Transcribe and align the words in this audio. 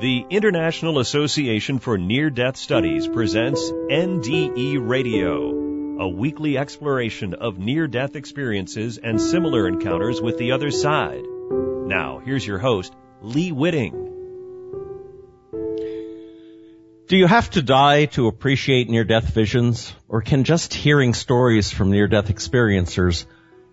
The 0.00 0.24
International 0.30 1.00
Association 1.00 1.80
for 1.80 1.98
Near 1.98 2.30
Death 2.30 2.56
Studies 2.56 3.08
presents 3.08 3.60
NDE 3.90 4.78
Radio, 4.80 5.50
a 5.98 6.08
weekly 6.08 6.56
exploration 6.56 7.34
of 7.34 7.58
near 7.58 7.88
death 7.88 8.14
experiences 8.14 8.98
and 8.98 9.20
similar 9.20 9.66
encounters 9.66 10.22
with 10.22 10.38
the 10.38 10.52
other 10.52 10.70
side. 10.70 11.24
Now, 11.50 12.20
here's 12.24 12.46
your 12.46 12.58
host, 12.58 12.94
Lee 13.22 13.50
Witting. 13.50 13.92
Do 17.08 17.16
you 17.16 17.26
have 17.26 17.50
to 17.50 17.62
die 17.62 18.04
to 18.04 18.28
appreciate 18.28 18.88
near 18.88 19.02
death 19.02 19.34
visions, 19.34 19.92
or 20.06 20.22
can 20.22 20.44
just 20.44 20.74
hearing 20.74 21.12
stories 21.12 21.72
from 21.72 21.90
near 21.90 22.06
death 22.06 22.28
experiencers 22.28 23.26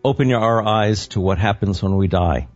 open 0.04 0.34
our 0.34 0.64
eyes 0.66 1.08
to 1.10 1.22
what 1.22 1.38
happens 1.38 1.84
when 1.84 1.98
we 1.98 2.08
die? 2.08 2.48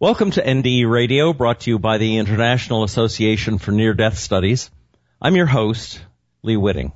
Welcome 0.00 0.30
to 0.30 0.40
NDE 0.44 0.88
Radio, 0.88 1.32
brought 1.32 1.62
to 1.62 1.70
you 1.70 1.80
by 1.80 1.98
the 1.98 2.18
International 2.18 2.84
Association 2.84 3.58
for 3.58 3.72
Near 3.72 3.94
Death 3.94 4.16
Studies. 4.16 4.70
I'm 5.20 5.34
your 5.34 5.46
host, 5.46 6.00
Lee 6.44 6.56
Witting. 6.56 6.92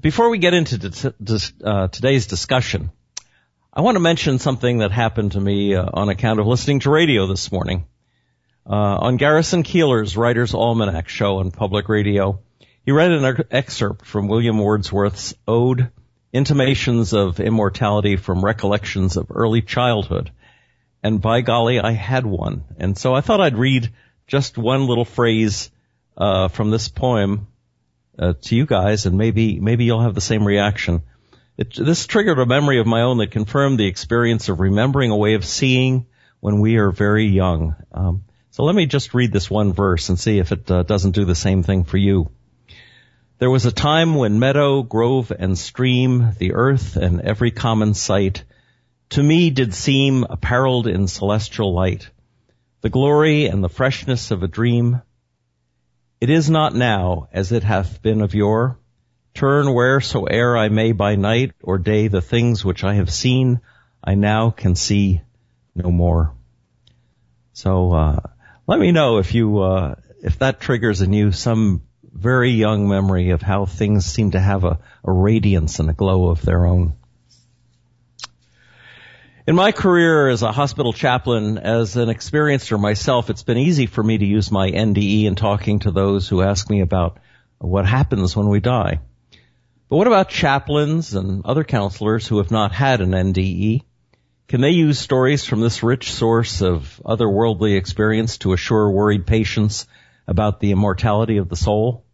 Before 0.00 0.28
we 0.28 0.38
get 0.38 0.54
into 0.54 1.14
uh, 1.62 1.86
today's 1.86 2.26
discussion, 2.26 2.90
I 3.72 3.82
want 3.82 3.94
to 3.94 4.00
mention 4.00 4.40
something 4.40 4.78
that 4.78 4.90
happened 4.90 5.32
to 5.32 5.40
me 5.40 5.76
uh, 5.76 5.88
on 5.94 6.08
account 6.08 6.40
of 6.40 6.48
listening 6.48 6.80
to 6.80 6.90
radio 6.90 7.28
this 7.28 7.52
morning. 7.52 7.86
Uh, 8.68 8.72
on 8.74 9.16
Garrison 9.16 9.62
Keillor's 9.62 10.16
Writer's 10.16 10.54
Almanac 10.54 11.08
show 11.08 11.38
on 11.38 11.52
public 11.52 11.88
radio, 11.88 12.40
he 12.84 12.90
read 12.90 13.12
an 13.12 13.44
excerpt 13.52 14.04
from 14.04 14.26
William 14.26 14.58
Wordsworth's 14.58 15.32
Ode, 15.46 15.92
Intimations 16.32 17.12
of 17.12 17.38
Immortality 17.38 18.16
from 18.16 18.44
Recollections 18.44 19.16
of 19.16 19.28
Early 19.30 19.62
Childhood 19.62 20.32
and 21.02 21.20
by 21.20 21.40
golly, 21.40 21.80
I 21.80 21.92
had 21.92 22.26
one. 22.26 22.64
And 22.78 22.96
so 22.96 23.14
I 23.14 23.20
thought 23.20 23.40
I'd 23.40 23.56
read 23.56 23.90
just 24.26 24.58
one 24.58 24.86
little 24.86 25.04
phrase 25.04 25.70
uh, 26.16 26.48
from 26.48 26.70
this 26.70 26.88
poem 26.88 27.46
uh, 28.18 28.34
to 28.42 28.56
you 28.56 28.66
guys, 28.66 29.06
and 29.06 29.16
maybe 29.16 29.60
maybe 29.60 29.84
you'll 29.84 30.02
have 30.02 30.14
the 30.14 30.20
same 30.20 30.44
reaction. 30.44 31.02
It, 31.56 31.74
this 31.74 32.06
triggered 32.06 32.38
a 32.38 32.46
memory 32.46 32.80
of 32.80 32.86
my 32.86 33.02
own 33.02 33.18
that 33.18 33.30
confirmed 33.30 33.78
the 33.78 33.86
experience 33.86 34.48
of 34.48 34.60
remembering 34.60 35.10
a 35.10 35.16
way 35.16 35.34
of 35.34 35.44
seeing 35.44 36.06
when 36.40 36.60
we 36.60 36.76
are 36.76 36.90
very 36.90 37.26
young. 37.26 37.74
Um, 37.92 38.24
so 38.50 38.64
let 38.64 38.74
me 38.74 38.86
just 38.86 39.14
read 39.14 39.32
this 39.32 39.50
one 39.50 39.72
verse 39.72 40.08
and 40.08 40.18
see 40.18 40.38
if 40.38 40.52
it 40.52 40.70
uh, 40.70 40.82
doesn't 40.82 41.14
do 41.14 41.24
the 41.24 41.34
same 41.34 41.62
thing 41.62 41.84
for 41.84 41.96
you. 41.96 42.30
There 43.38 43.50
was 43.50 43.66
a 43.66 43.72
time 43.72 44.16
when 44.16 44.40
meadow, 44.40 44.82
grove, 44.82 45.30
and 45.36 45.56
stream, 45.56 46.32
the 46.38 46.54
earth, 46.54 46.96
and 46.96 47.20
every 47.20 47.52
common 47.52 47.94
sight 47.94 48.42
to 49.10 49.22
me 49.22 49.50
did 49.50 49.72
seem 49.74 50.24
apparelled 50.24 50.86
in 50.86 51.08
celestial 51.08 51.72
light, 51.72 52.10
the 52.82 52.90
glory 52.90 53.46
and 53.46 53.64
the 53.64 53.68
freshness 53.68 54.30
of 54.30 54.42
a 54.42 54.48
dream. 54.48 55.00
It 56.20 56.30
is 56.30 56.50
not 56.50 56.74
now 56.74 57.28
as 57.32 57.52
it 57.52 57.64
hath 57.64 58.02
been 58.02 58.20
of 58.20 58.34
yore. 58.34 58.78
Turn 59.34 59.66
wheresoe'er 59.66 60.58
I 60.58 60.68
may 60.68 60.92
by 60.92 61.16
night 61.16 61.52
or 61.62 61.78
day 61.78 62.08
the 62.08 62.20
things 62.20 62.64
which 62.64 62.84
I 62.84 62.94
have 62.94 63.10
seen, 63.10 63.60
I 64.02 64.14
now 64.14 64.50
can 64.50 64.74
see 64.74 65.22
no 65.74 65.90
more. 65.90 66.34
So, 67.52 67.92
uh, 67.92 68.20
let 68.66 68.78
me 68.78 68.92
know 68.92 69.18
if 69.18 69.34
you, 69.34 69.58
uh, 69.58 69.94
if 70.22 70.38
that 70.40 70.60
triggers 70.60 71.00
in 71.00 71.12
you 71.12 71.32
some 71.32 71.82
very 72.02 72.50
young 72.50 72.88
memory 72.88 73.30
of 73.30 73.42
how 73.42 73.64
things 73.64 74.04
seem 74.04 74.32
to 74.32 74.40
have 74.40 74.64
a, 74.64 74.80
a 75.04 75.12
radiance 75.12 75.78
and 75.78 75.88
a 75.88 75.94
glow 75.94 76.28
of 76.28 76.42
their 76.42 76.66
own. 76.66 76.94
In 79.48 79.56
my 79.56 79.72
career 79.72 80.28
as 80.28 80.42
a 80.42 80.52
hospital 80.52 80.92
chaplain, 80.92 81.56
as 81.56 81.96
an 81.96 82.10
experiencer 82.10 82.78
myself, 82.78 83.30
it's 83.30 83.44
been 83.44 83.56
easy 83.56 83.86
for 83.86 84.02
me 84.02 84.18
to 84.18 84.26
use 84.26 84.50
my 84.50 84.70
NDE 84.70 85.24
in 85.24 85.36
talking 85.36 85.78
to 85.78 85.90
those 85.90 86.28
who 86.28 86.42
ask 86.42 86.68
me 86.68 86.82
about 86.82 87.18
what 87.56 87.86
happens 87.86 88.36
when 88.36 88.50
we 88.50 88.60
die. 88.60 89.00
But 89.88 89.96
what 89.96 90.06
about 90.06 90.28
chaplains 90.28 91.14
and 91.14 91.46
other 91.46 91.64
counselors 91.64 92.28
who 92.28 92.36
have 92.36 92.50
not 92.50 92.72
had 92.72 93.00
an 93.00 93.12
NDE? 93.12 93.84
Can 94.48 94.60
they 94.60 94.72
use 94.72 94.98
stories 94.98 95.46
from 95.46 95.62
this 95.62 95.82
rich 95.82 96.12
source 96.12 96.60
of 96.60 97.00
otherworldly 97.02 97.74
experience 97.74 98.36
to 98.38 98.52
assure 98.52 98.90
worried 98.90 99.26
patients 99.26 99.86
about 100.26 100.60
the 100.60 100.72
immortality 100.72 101.38
of 101.38 101.48
the 101.48 101.56
soul? 101.56 102.04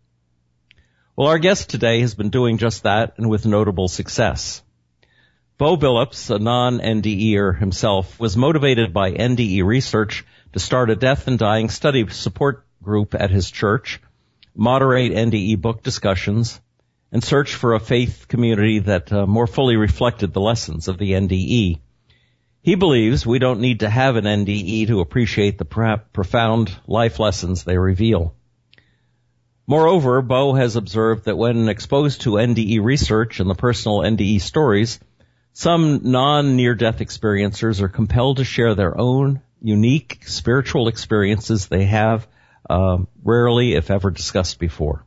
Well, 1.17 1.27
our 1.27 1.41
guest 1.41 1.69
today 1.69 2.01
has 2.03 2.15
been 2.15 2.31
doing 2.31 2.59
just 2.59 2.85
that 2.85 3.15
and 3.17 3.29
with 3.29 3.45
notable 3.45 3.89
success. 3.89 4.63
Bo 5.57 5.77
Billups, 5.77 6.35
a 6.35 6.41
non-NDEer 6.41 7.57
himself, 7.57 8.19
was 8.19 8.37
motivated 8.37 8.93
by 8.93 9.13
NDE 9.13 9.65
research 9.65 10.25
to 10.53 10.59
start 10.59 10.91
a 10.91 10.97
death 10.97 11.29
and 11.29 11.39
dying 11.39 11.69
study 11.69 12.09
support 12.09 12.67
group 12.83 13.15
at 13.15 13.31
his 13.31 13.53
church, 13.53 14.01
moderate 14.57 15.13
NDE 15.13 15.61
book 15.61 15.85
discussions, 15.85 16.61
and 17.13 17.23
search 17.23 17.55
for 17.55 17.75
a 17.75 17.79
faith 17.79 18.27
community 18.27 18.81
that 18.81 19.13
uh, 19.13 19.29
more 19.29 19.47
fully 19.47 19.77
reflected 19.77 20.33
the 20.33 20.41
lessons 20.41 20.89
of 20.89 20.99
the 20.99 21.13
NDE. 21.13 21.79
He 22.61 22.75
believes 22.75 23.25
we 23.25 23.39
don't 23.39 23.61
need 23.61 23.81
to 23.81 23.89
have 23.89 24.17
an 24.17 24.25
NDE 24.25 24.89
to 24.89 24.99
appreciate 24.99 25.59
the 25.59 26.01
profound 26.13 26.77
life 26.89 27.21
lessons 27.21 27.63
they 27.63 27.79
reveal. 27.79 28.35
Moreover, 29.69 30.21
Bo 30.21 30.55
has 30.55 30.75
observed 30.75 31.27
that 31.27 31.39
when 31.39 31.69
exposed 31.69 32.23
to 32.23 32.31
NDE 32.31 32.83
research 32.83 33.39
and 33.39 33.49
the 33.49 33.55
personal 33.55 33.99
NDE 33.99 34.41
stories, 34.41 34.99
some 35.55 36.01
non-near-death 36.03 36.99
experiencers 36.99 37.81
are 37.81 37.89
compelled 37.89 38.39
to 38.39 38.45
share 38.45 38.75
their 38.75 38.99
own 38.99 39.41
unique 39.63 40.19
spiritual 40.27 40.89
experiences 40.89 41.69
they 41.69 41.85
have 41.85 42.27
um, 42.69 43.07
rarely, 43.23 43.75
if 43.75 43.89
ever, 43.89 44.11
discussed 44.11 44.59
before. 44.59 45.07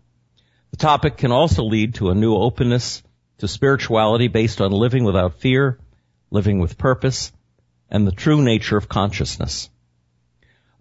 The 0.71 0.77
topic 0.77 1.17
can 1.17 1.33
also 1.33 1.63
lead 1.63 1.95
to 1.95 2.11
a 2.11 2.15
new 2.15 2.33
openness 2.33 3.03
to 3.39 3.47
spirituality 3.49 4.29
based 4.29 4.61
on 4.61 4.71
living 4.71 5.03
without 5.03 5.41
fear, 5.41 5.79
living 6.31 6.59
with 6.59 6.77
purpose, 6.77 7.33
and 7.89 8.07
the 8.07 8.13
true 8.13 8.41
nature 8.41 8.77
of 8.77 8.87
consciousness. 8.87 9.69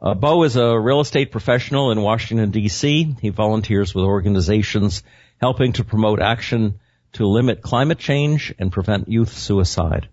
Uh, 0.01 0.15
Bo 0.15 0.45
is 0.45 0.55
a 0.55 0.79
real 0.79 1.01
estate 1.01 1.33
professional 1.33 1.91
in 1.91 2.01
Washington, 2.03 2.53
D.C. 2.53 3.17
He 3.21 3.31
volunteers 3.31 3.97
with 3.97 4.05
organizations 4.05 5.03
helping 5.41 5.73
to 5.73 5.85
promote 5.85 6.21
action 6.23 6.79
to 7.13 7.27
limit 7.27 7.63
climate 7.63 7.99
change 7.99 8.55
and 8.59 8.71
prevent 8.73 9.09
youth 9.09 9.33
suicide. 9.33 10.09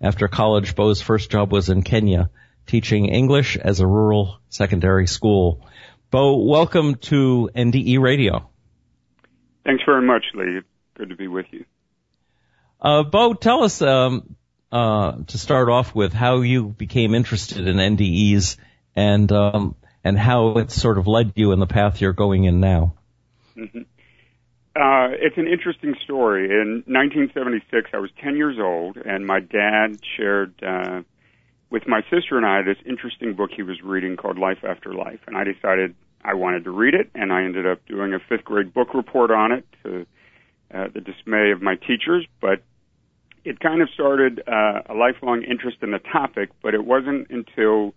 After 0.00 0.28
college, 0.28 0.74
Bo's 0.76 1.00
first 1.00 1.30
job 1.30 1.52
was 1.52 1.68
in 1.68 1.82
Kenya, 1.82 2.30
teaching 2.66 3.06
English 3.06 3.56
as 3.56 3.80
a 3.80 3.86
rural 3.86 4.38
secondary 4.48 5.06
school. 5.06 5.66
Bo, 6.10 6.36
welcome 6.36 6.94
to 6.96 7.50
NDE 7.54 8.00
Radio. 8.00 8.48
Thanks 9.64 9.82
very 9.84 10.02
much, 10.02 10.24
Lee. 10.34 10.60
Good 10.96 11.10
to 11.10 11.16
be 11.16 11.28
with 11.28 11.46
you. 11.50 11.64
Uh, 12.80 13.02
Bo, 13.02 13.34
tell 13.34 13.64
us 13.64 13.82
um, 13.82 14.36
uh, 14.70 15.16
to 15.26 15.38
start 15.38 15.68
off 15.68 15.94
with 15.94 16.12
how 16.12 16.40
you 16.42 16.64
became 16.68 17.14
interested 17.14 17.66
in 17.66 17.76
NDEs 17.76 18.56
and 18.94 19.30
um, 19.32 19.74
and 20.04 20.18
how 20.18 20.58
it 20.58 20.70
sort 20.70 20.98
of 20.98 21.06
led 21.06 21.32
you 21.34 21.52
in 21.52 21.58
the 21.58 21.66
path 21.66 22.00
you're 22.00 22.12
going 22.12 22.44
in 22.44 22.60
now. 22.60 22.94
Mm-hmm. 23.56 23.82
Uh, 24.78 25.10
it's 25.10 25.36
an 25.36 25.48
interesting 25.48 25.96
story. 26.04 26.44
In 26.44 26.84
1976, 26.86 27.90
I 27.92 27.98
was 27.98 28.10
10 28.22 28.36
years 28.36 28.58
old, 28.60 28.96
and 28.96 29.26
my 29.26 29.40
dad 29.40 29.98
shared 30.16 30.54
uh, 30.62 31.02
with 31.68 31.88
my 31.88 32.02
sister 32.02 32.36
and 32.36 32.46
I 32.46 32.62
this 32.62 32.76
interesting 32.86 33.34
book 33.34 33.50
he 33.56 33.64
was 33.64 33.82
reading 33.82 34.16
called 34.16 34.38
Life 34.38 34.62
After 34.62 34.94
Life, 34.94 35.18
and 35.26 35.36
I 35.36 35.42
decided 35.42 35.96
I 36.24 36.34
wanted 36.34 36.62
to 36.62 36.70
read 36.70 36.94
it, 36.94 37.10
and 37.16 37.32
I 37.32 37.42
ended 37.42 37.66
up 37.66 37.84
doing 37.86 38.14
a 38.14 38.20
fifth 38.20 38.44
grade 38.44 38.72
book 38.72 38.94
report 38.94 39.32
on 39.32 39.50
it 39.50 39.66
to 39.82 40.06
uh, 40.72 40.86
the 40.94 41.00
dismay 41.00 41.50
of 41.50 41.60
my 41.60 41.74
teachers. 41.74 42.24
But 42.40 42.62
it 43.44 43.58
kind 43.58 43.82
of 43.82 43.88
started 43.90 44.44
uh, 44.46 44.82
a 44.88 44.94
lifelong 44.94 45.42
interest 45.42 45.78
in 45.82 45.90
the 45.90 45.98
topic, 45.98 46.50
but 46.62 46.74
it 46.74 46.84
wasn't 46.84 47.30
until 47.30 47.94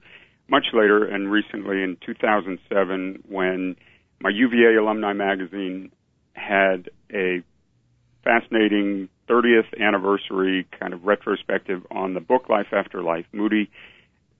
much 0.47 0.65
later 0.73 1.05
and 1.05 1.31
recently 1.31 1.83
in 1.83 1.97
2007 2.03 3.23
when 3.29 3.75
my 4.19 4.31
UVA 4.31 4.77
alumni 4.77 5.13
magazine 5.13 5.91
had 6.33 6.89
a 7.13 7.43
fascinating 8.23 9.09
30th 9.29 9.79
anniversary 9.79 10.67
kind 10.79 10.93
of 10.93 11.05
retrospective 11.05 11.85
on 11.89 12.13
the 12.13 12.19
book 12.19 12.49
Life 12.49 12.67
After 12.71 13.01
Life. 13.01 13.25
Moody 13.31 13.69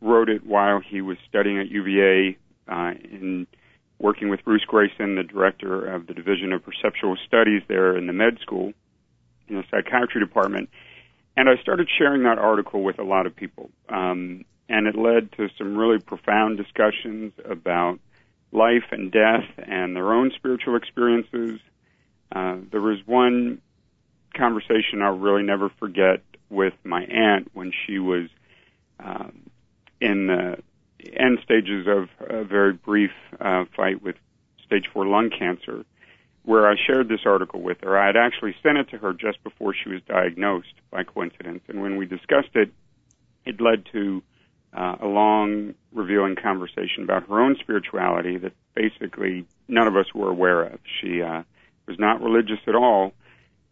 wrote 0.01 0.29
it 0.29 0.45
while 0.45 0.79
he 0.79 1.01
was 1.01 1.17
studying 1.29 1.59
at 1.59 1.69
UVA 1.69 2.37
uh, 2.67 2.93
in 3.03 3.47
working 3.99 4.29
with 4.29 4.43
Bruce 4.43 4.65
Greyson, 4.67 5.15
the 5.15 5.23
director 5.23 5.85
of 5.85 6.07
the 6.07 6.13
Division 6.13 6.51
of 6.53 6.63
Perceptual 6.63 7.17
Studies 7.27 7.61
there 7.67 7.95
in 7.95 8.07
the 8.07 8.13
med 8.13 8.39
school 8.41 8.73
in 9.47 9.55
the 9.55 9.63
psychiatry 9.69 10.19
department. 10.19 10.69
And 11.37 11.47
I 11.47 11.61
started 11.61 11.87
sharing 11.97 12.23
that 12.23 12.37
article 12.37 12.83
with 12.83 12.99
a 12.99 13.03
lot 13.03 13.25
of 13.25 13.35
people. 13.35 13.69
Um, 13.89 14.45
and 14.67 14.87
it 14.87 14.95
led 14.95 15.31
to 15.33 15.49
some 15.57 15.77
really 15.77 15.99
profound 15.99 16.57
discussions 16.57 17.33
about 17.45 17.99
life 18.51 18.85
and 18.91 19.11
death 19.11 19.45
and 19.57 19.95
their 19.95 20.13
own 20.13 20.31
spiritual 20.35 20.75
experiences 20.75 21.59
uh, 22.31 22.57
there 22.71 22.81
was 22.81 22.99
one 23.05 23.61
conversation 24.35 25.01
I'll 25.01 25.17
really 25.17 25.43
never 25.43 25.69
forget 25.79 26.21
with 26.49 26.73
my 26.83 27.03
aunt 27.03 27.49
when 27.53 27.71
she 27.85 27.99
was 27.99 28.29
um, 28.99 29.49
in 29.99 30.27
the 30.27 30.57
end 31.13 31.39
stages 31.43 31.87
of 31.87 32.09
a 32.29 32.43
very 32.43 32.73
brief 32.73 33.11
uh, 33.39 33.65
fight 33.75 34.01
with 34.01 34.15
stage 34.65 34.85
four 34.93 35.05
lung 35.05 35.29
cancer, 35.29 35.85
where 36.43 36.69
I 36.69 36.75
shared 36.87 37.09
this 37.09 37.21
article 37.25 37.61
with 37.61 37.77
her. 37.81 37.97
I 37.97 38.07
had 38.07 38.17
actually 38.17 38.55
sent 38.63 38.77
it 38.77 38.89
to 38.89 38.97
her 38.97 39.13
just 39.13 39.43
before 39.43 39.73
she 39.73 39.89
was 39.89 40.01
diagnosed 40.07 40.73
by 40.91 41.03
coincidence, 41.03 41.61
and 41.67 41.81
when 41.81 41.97
we 41.97 42.05
discussed 42.05 42.55
it, 42.55 42.71
it 43.45 43.59
led 43.59 43.85
to 43.91 44.21
uh, 44.73 44.95
a 45.01 45.07
long, 45.07 45.73
revealing 45.91 46.35
conversation 46.41 47.03
about 47.03 47.27
her 47.27 47.41
own 47.41 47.57
spirituality 47.59 48.37
that 48.37 48.53
basically 48.73 49.45
none 49.67 49.87
of 49.87 49.95
us 49.95 50.13
were 50.13 50.29
aware 50.29 50.63
of. 50.63 50.79
She 51.01 51.21
uh, 51.21 51.43
was 51.87 51.97
not 51.99 52.21
religious 52.21 52.59
at 52.67 52.75
all, 52.75 53.13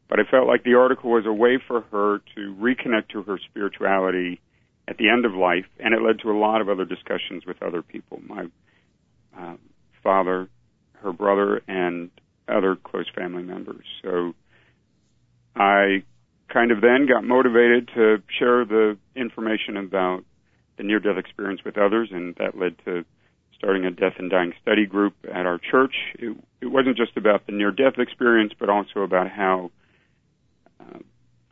but 0.09 0.19
I 0.19 0.23
felt 0.29 0.47
like 0.47 0.63
the 0.63 0.75
article 0.75 1.11
was 1.11 1.25
a 1.25 1.33
way 1.33 1.59
for 1.65 1.81
her 1.91 2.19
to 2.35 2.55
reconnect 2.55 3.09
to 3.09 3.23
her 3.23 3.39
spirituality 3.49 4.41
at 4.87 4.97
the 4.97 5.09
end 5.09 5.25
of 5.25 5.33
life, 5.33 5.65
and 5.79 5.93
it 5.93 6.01
led 6.01 6.19
to 6.19 6.31
a 6.31 6.37
lot 6.37 6.61
of 6.61 6.69
other 6.69 6.85
discussions 6.85 7.45
with 7.45 7.61
other 7.61 7.81
people. 7.81 8.19
My 8.27 8.47
uh, 9.37 9.55
father, 10.01 10.49
her 11.03 11.13
brother, 11.13 11.61
and 11.67 12.09
other 12.47 12.75
close 12.75 13.05
family 13.15 13.43
members. 13.43 13.85
So 14.01 14.33
I 15.55 16.03
kind 16.51 16.71
of 16.71 16.81
then 16.81 17.05
got 17.07 17.23
motivated 17.23 17.89
to 17.95 18.23
share 18.39 18.65
the 18.65 18.97
information 19.15 19.77
about 19.77 20.23
the 20.77 20.83
near 20.83 20.99
death 20.99 21.17
experience 21.17 21.61
with 21.63 21.77
others, 21.77 22.09
and 22.11 22.35
that 22.35 22.57
led 22.57 22.75
to 22.85 23.05
starting 23.59 23.85
a 23.85 23.91
death 23.91 24.13
and 24.17 24.31
dying 24.31 24.53
study 24.61 24.85
group 24.85 25.13
at 25.31 25.45
our 25.45 25.59
church. 25.59 25.93
It, 26.15 26.35
it 26.61 26.67
wasn't 26.67 26.97
just 26.97 27.15
about 27.17 27.45
the 27.45 27.51
near 27.51 27.71
death 27.71 27.99
experience, 27.99 28.53
but 28.57 28.69
also 28.69 29.01
about 29.01 29.29
how 29.29 29.69
uh, 30.79 30.99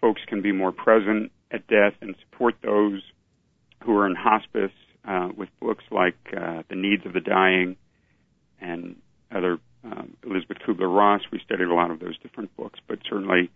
folks 0.02 0.22
can 0.26 0.42
be 0.42 0.52
more 0.52 0.72
present 0.72 1.32
at 1.52 1.68
death 1.68 1.94
and 2.02 2.16
support 2.22 2.56
those 2.64 3.02
who 3.84 3.96
are 3.98 4.08
in 4.08 4.16
hospice 4.16 4.72
uh, 5.06 5.30
with 5.36 5.50
books 5.60 5.84
like 5.92 6.18
uh, 6.36 6.64
The 6.70 6.76
Needs 6.76 7.06
of 7.06 7.14
the 7.14 7.20
Dying 7.20 7.76
and 8.60 8.96
other 9.32 9.60
um, 9.84 10.16
Elisabeth 10.24 10.58
Kubler 10.66 10.94
Ross. 10.94 11.22
We 11.32 11.40
studied 11.46 11.68
a 11.68 11.74
lot 11.74 11.92
of 11.92 12.00
those 12.00 12.18
different 12.20 12.56
books, 12.56 12.80
but 12.88 13.00
certainly 13.10 13.52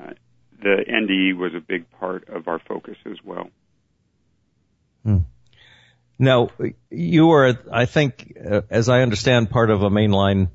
uh, 0.00 0.12
the 0.60 0.84
NDE 0.88 1.36
was 1.36 1.52
a 1.54 1.60
big 1.60 1.90
part 1.92 2.28
of 2.28 2.48
our 2.48 2.58
focus 2.58 2.96
as 3.06 3.18
well. 3.24 3.48
Hmm. 5.04 5.18
Now, 6.18 6.50
you 6.90 7.26
were, 7.26 7.58
I 7.72 7.86
think, 7.86 8.36
uh, 8.44 8.62
as 8.70 8.88
I 8.88 9.02
understand, 9.02 9.50
part 9.50 9.70
of 9.70 9.82
a 9.82 9.90
mainline 9.90 10.48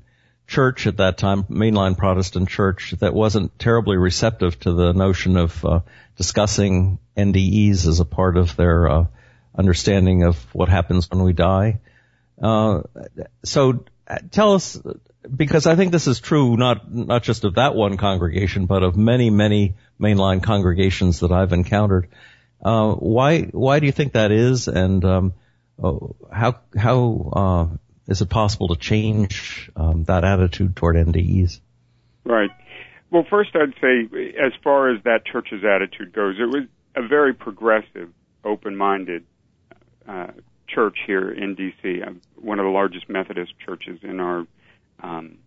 church 0.46 0.86
at 0.86 0.96
that 0.96 1.18
time, 1.18 1.44
mainline 1.44 1.96
Protestant 1.96 2.48
church, 2.48 2.94
that 2.98 3.14
wasn't 3.14 3.58
terribly 3.58 3.96
receptive 3.96 4.58
to 4.60 4.72
the 4.72 4.92
notion 4.92 5.36
of 5.36 5.64
uh, 5.64 5.80
discussing 6.16 6.98
NDEs 7.16 7.86
as 7.86 8.00
a 8.00 8.04
part 8.04 8.36
of 8.36 8.56
their 8.56 8.88
uh, 8.88 9.06
understanding 9.54 10.24
of 10.24 10.36
what 10.54 10.68
happens 10.68 11.08
when 11.10 11.22
we 11.22 11.32
die. 11.32 11.80
Uh, 12.42 12.82
so, 13.44 13.84
uh, 14.08 14.18
tell 14.30 14.54
us, 14.54 14.80
because 15.34 15.66
I 15.66 15.76
think 15.76 15.92
this 15.92 16.06
is 16.06 16.20
true 16.20 16.56
not 16.56 16.92
not 16.92 17.22
just 17.22 17.44
of 17.44 17.56
that 17.56 17.74
one 17.74 17.96
congregation, 17.96 18.66
but 18.66 18.82
of 18.82 18.96
many, 18.96 19.30
many 19.30 19.74
mainline 20.00 20.42
congregations 20.42 21.20
that 21.20 21.30
I've 21.30 21.52
encountered. 21.52 22.08
Uh, 22.64 22.92
why 22.92 23.42
why 23.42 23.80
do 23.80 23.86
you 23.86 23.92
think 23.92 24.14
that 24.14 24.32
is, 24.32 24.66
and 24.68 25.04
um, 25.04 25.34
oh, 25.82 26.16
how 26.32 26.60
how 26.76 27.30
uh, 27.32 27.76
is 28.08 28.20
it 28.20 28.28
possible 28.28 28.68
to 28.68 28.76
change 28.76 29.70
um, 29.76 30.04
that 30.04 30.24
attitude 30.24 30.76
toward 30.76 30.96
NDEs? 30.96 31.60
Right. 32.24 32.50
Well, 33.10 33.24
first 33.28 33.50
I'd 33.54 33.74
say, 33.80 34.08
as 34.38 34.52
far 34.62 34.94
as 34.94 35.02
that 35.04 35.24
church's 35.24 35.64
attitude 35.64 36.12
goes, 36.12 36.36
it 36.38 36.46
was 36.46 36.66
a 36.94 37.06
very 37.06 37.34
progressive, 37.34 38.10
open-minded 38.44 39.24
uh, 40.08 40.28
church 40.68 40.96
here 41.06 41.30
in 41.30 41.54
D.C. 41.54 42.02
Uh, 42.02 42.12
one 42.36 42.58
of 42.58 42.64
the 42.64 42.70
largest 42.70 43.08
Methodist 43.08 43.52
churches 43.64 43.98
in 44.02 44.20
our 44.20 44.46
um, 45.02 45.38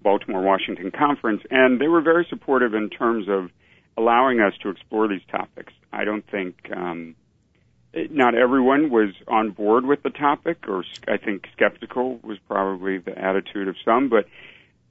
Baltimore 0.00 0.42
Washington 0.42 0.90
conference, 0.90 1.42
and 1.50 1.80
they 1.80 1.88
were 1.88 2.00
very 2.00 2.26
supportive 2.28 2.74
in 2.74 2.90
terms 2.90 3.26
of 3.28 3.50
allowing 3.96 4.40
us 4.40 4.52
to 4.62 4.70
explore 4.70 5.08
these 5.08 5.22
topics. 5.30 5.72
I 5.92 6.04
don't 6.04 6.28
think 6.30 6.56
um, 6.74 7.14
not 8.10 8.34
everyone 8.34 8.90
was 8.90 9.10
on 9.28 9.50
board 9.50 9.84
with 9.84 10.02
the 10.02 10.10
topic, 10.10 10.66
or 10.68 10.84
I 11.06 11.16
think 11.16 11.46
skeptical 11.52 12.18
was 12.22 12.38
probably 12.48 12.98
the 12.98 13.18
attitude 13.18 13.68
of 13.68 13.76
some. 13.84 14.08
But 14.08 14.26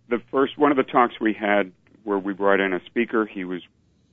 the 0.10 0.22
first 0.32 0.58
one 0.58 0.72
of 0.72 0.78
the 0.78 0.84
talks 0.84 1.16
we 1.20 1.34
had, 1.34 1.72
where 2.04 2.20
we 2.20 2.34
brought 2.34 2.60
in 2.60 2.74
a 2.74 2.84
speaker, 2.86 3.26
he 3.26 3.44
was 3.44 3.62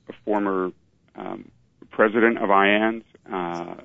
a 0.07 0.13
former 0.25 0.71
um, 1.15 1.51
president 1.91 2.37
of 2.37 2.49
IANDS. 2.49 3.03
Uh, 3.31 3.75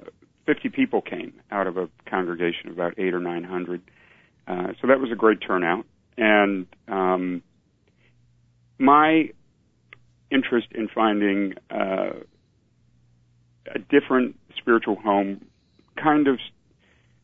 Fifty 0.47 0.69
people 0.69 1.01
came 1.01 1.41
out 1.51 1.67
of 1.67 1.79
a 1.79 1.89
congregation 2.05 2.69
of 2.69 2.75
about 2.75 2.99
eight 2.99 3.15
or 3.15 3.21
nine 3.21 3.45
hundred, 3.45 3.81
uh, 4.47 4.75
so 4.79 4.89
that 4.89 5.01
was 5.01 5.11
a 5.11 5.15
great 5.15 5.41
turnout. 5.41 5.87
And 6.19 6.67
um, 6.87 7.43
my 8.79 9.31
interest 10.31 10.67
in 10.73 10.89
finding 10.89 11.55
uh, 11.71 12.11
a 13.73 13.79
different 13.79 14.37
spiritual 14.57 14.97
home 14.97 15.45
kind 15.97 16.29
of 16.29 16.39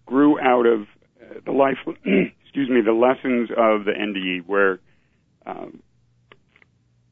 grew 0.06 0.40
out 0.40 0.66
of 0.66 0.82
uh, 0.82 1.40
the 1.44 1.52
life, 1.52 1.78
excuse 1.86 2.68
me, 2.68 2.80
the 2.80 2.92
lessons 2.92 3.50
of 3.50 3.84
the 3.84 3.92
NDE, 3.92 4.46
where 4.46 4.80
um, 5.46 5.82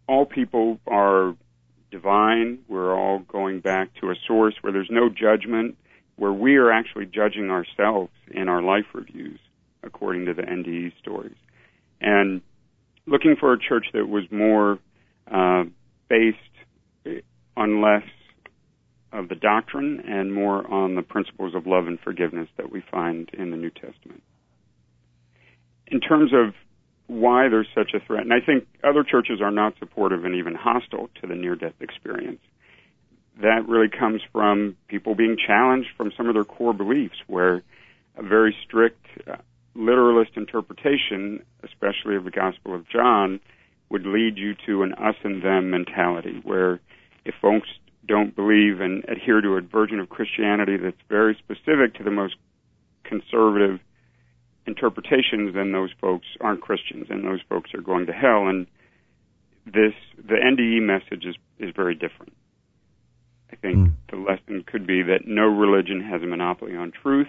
all 0.06 0.26
people 0.26 0.80
are 0.86 1.36
divine. 1.90 2.58
We're 2.68 2.94
all 2.94 3.20
going 3.20 3.60
back 3.60 3.94
to 4.00 4.10
a 4.10 4.14
source 4.26 4.54
where 4.60 4.72
there's 4.72 4.90
no 4.90 5.08
judgment, 5.08 5.76
where 6.16 6.32
we 6.32 6.56
are 6.56 6.70
actually 6.70 7.06
judging 7.06 7.50
ourselves 7.50 8.12
in 8.30 8.48
our 8.48 8.62
life 8.62 8.86
reviews, 8.92 9.40
according 9.82 10.26
to 10.26 10.34
the 10.34 10.42
NDE 10.42 10.92
stories. 10.98 11.36
And 12.00 12.42
looking 13.06 13.36
for 13.38 13.52
a 13.52 13.58
church 13.58 13.86
that 13.92 14.08
was 14.08 14.24
more 14.30 14.78
uh, 15.30 15.64
based 16.08 16.38
on 17.56 17.82
less 17.82 18.04
of 19.12 19.28
the 19.28 19.34
doctrine 19.34 20.02
and 20.06 20.32
more 20.32 20.66
on 20.70 20.94
the 20.94 21.02
principles 21.02 21.54
of 21.54 21.66
love 21.66 21.86
and 21.86 21.98
forgiveness 22.00 22.48
that 22.56 22.70
we 22.70 22.82
find 22.90 23.30
in 23.32 23.50
the 23.50 23.56
New 23.56 23.70
Testament. 23.70 24.22
In 25.86 26.00
terms 26.00 26.32
of 26.34 26.54
why 27.06 27.48
there's 27.48 27.68
such 27.74 27.92
a 27.94 28.06
threat, 28.06 28.22
and 28.22 28.32
I 28.32 28.44
think 28.44 28.66
other 28.84 29.02
churches 29.02 29.40
are 29.40 29.50
not 29.50 29.74
supportive 29.78 30.24
and 30.24 30.34
even 30.34 30.54
hostile 30.54 31.08
to 31.20 31.26
the 31.26 31.34
near 31.34 31.56
death 31.56 31.80
experience. 31.80 32.40
That 33.40 33.66
really 33.66 33.88
comes 33.88 34.20
from 34.30 34.76
people 34.88 35.14
being 35.14 35.36
challenged 35.44 35.88
from 35.96 36.12
some 36.16 36.28
of 36.28 36.34
their 36.34 36.44
core 36.44 36.74
beliefs, 36.74 37.16
where 37.26 37.62
a 38.16 38.22
very 38.22 38.54
strict 38.66 39.06
uh, 39.26 39.36
literalist 39.74 40.32
interpretation, 40.36 41.42
especially 41.62 42.16
of 42.16 42.24
the 42.24 42.30
Gospel 42.30 42.74
of 42.74 42.86
John, 42.88 43.40
would 43.88 44.04
lead 44.04 44.36
you 44.36 44.54
to 44.66 44.82
an 44.82 44.92
us 44.92 45.14
and 45.24 45.42
them 45.42 45.70
mentality, 45.70 46.40
where 46.42 46.80
if 47.24 47.34
folks 47.40 47.68
don't 48.06 48.34
believe 48.34 48.80
and 48.80 49.04
adhere 49.08 49.40
to 49.40 49.56
a 49.56 49.60
version 49.60 50.00
of 50.00 50.08
Christianity 50.08 50.76
that's 50.76 50.96
very 51.08 51.36
specific 51.38 51.94
to 51.94 52.04
the 52.04 52.10
most 52.10 52.36
conservative 53.04 53.80
interpretations, 54.66 55.54
then 55.54 55.72
those 55.72 55.90
folks 56.00 56.26
aren't 56.40 56.60
Christians 56.60 57.06
and 57.10 57.24
those 57.24 57.40
folks 57.48 57.70
are 57.74 57.80
going 57.80 58.06
to 58.06 58.12
hell. 58.12 58.46
And 58.48 58.66
this, 59.66 59.94
the 60.16 60.34
NDE 60.34 60.82
message 60.82 61.24
is, 61.24 61.36
is 61.58 61.74
very 61.74 61.94
different. 61.94 62.34
I 63.50 63.56
think 63.56 63.76
mm. 63.76 63.92
the 64.10 64.16
lesson 64.16 64.62
could 64.66 64.86
be 64.86 65.02
that 65.02 65.26
no 65.26 65.44
religion 65.44 66.02
has 66.02 66.22
a 66.22 66.26
monopoly 66.26 66.76
on 66.76 66.92
truth. 66.92 67.28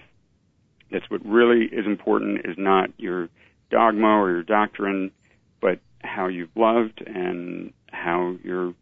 That's 0.90 1.08
what 1.08 1.24
really 1.24 1.64
is 1.64 1.86
important 1.86 2.40
is 2.44 2.56
not 2.58 2.90
your 2.98 3.28
dogma 3.70 4.20
or 4.20 4.30
your 4.30 4.42
doctrine, 4.42 5.12
but 5.60 5.80
how 6.02 6.28
you've 6.28 6.54
loved 6.56 7.02
and 7.06 7.72
how 7.90 8.36
you're 8.42 8.74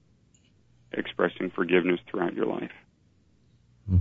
expressing 0.92 1.50
forgiveness 1.50 2.00
throughout 2.10 2.34
your 2.34 2.46
life. 2.46 2.72
Hmm. 3.88 3.98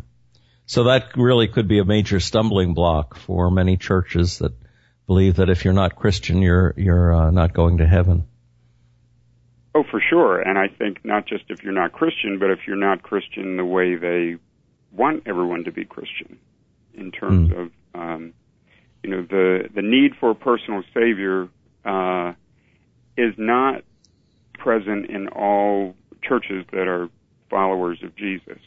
So 0.65 0.85
that 0.85 1.15
really 1.15 1.47
could 1.47 1.67
be 1.67 1.79
a 1.79 1.85
major 1.85 2.19
stumbling 2.19 2.73
block 2.73 3.17
for 3.17 3.51
many 3.51 3.77
churches 3.77 4.39
that 4.39 4.53
believe 5.07 5.37
that 5.37 5.49
if 5.49 5.65
you're 5.65 5.73
not 5.73 5.95
Christian, 5.95 6.41
you're 6.41 6.73
you're 6.77 7.13
uh, 7.13 7.31
not 7.31 7.53
going 7.53 7.77
to 7.77 7.87
heaven. 7.87 8.27
Oh, 9.73 9.83
for 9.89 10.01
sure. 10.01 10.41
And 10.41 10.57
I 10.57 10.67
think 10.67 11.05
not 11.05 11.27
just 11.27 11.45
if 11.49 11.63
you're 11.63 11.73
not 11.73 11.91
Christian, 11.91 12.39
but 12.39 12.49
if 12.49 12.59
you're 12.67 12.75
not 12.75 13.03
Christian 13.03 13.57
the 13.57 13.65
way 13.65 13.95
they 13.95 14.37
want 14.91 15.23
everyone 15.27 15.65
to 15.65 15.71
be 15.71 15.85
Christian, 15.85 16.39
in 16.95 17.11
terms 17.11 17.51
mm. 17.51 17.65
of 17.65 17.71
um, 17.93 18.33
you 19.03 19.09
know 19.09 19.21
the 19.21 19.69
the 19.73 19.81
need 19.81 20.13
for 20.19 20.31
a 20.31 20.35
personal 20.35 20.83
savior 20.93 21.47
uh, 21.85 22.33
is 23.17 23.33
not 23.37 23.83
present 24.57 25.09
in 25.09 25.27
all 25.29 25.95
churches 26.27 26.65
that 26.71 26.87
are 26.87 27.09
followers 27.49 27.99
of 28.03 28.15
Jesus. 28.15 28.59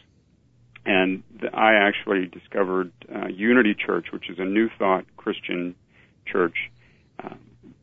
And 0.86 1.22
I 1.52 1.74
actually 1.74 2.26
discovered 2.26 2.92
uh, 3.14 3.28
Unity 3.28 3.74
Church, 3.74 4.06
which 4.12 4.30
is 4.30 4.38
a 4.38 4.44
New 4.44 4.68
Thought 4.78 5.04
Christian 5.16 5.74
church. 6.26 6.56
Uh, 7.22 7.34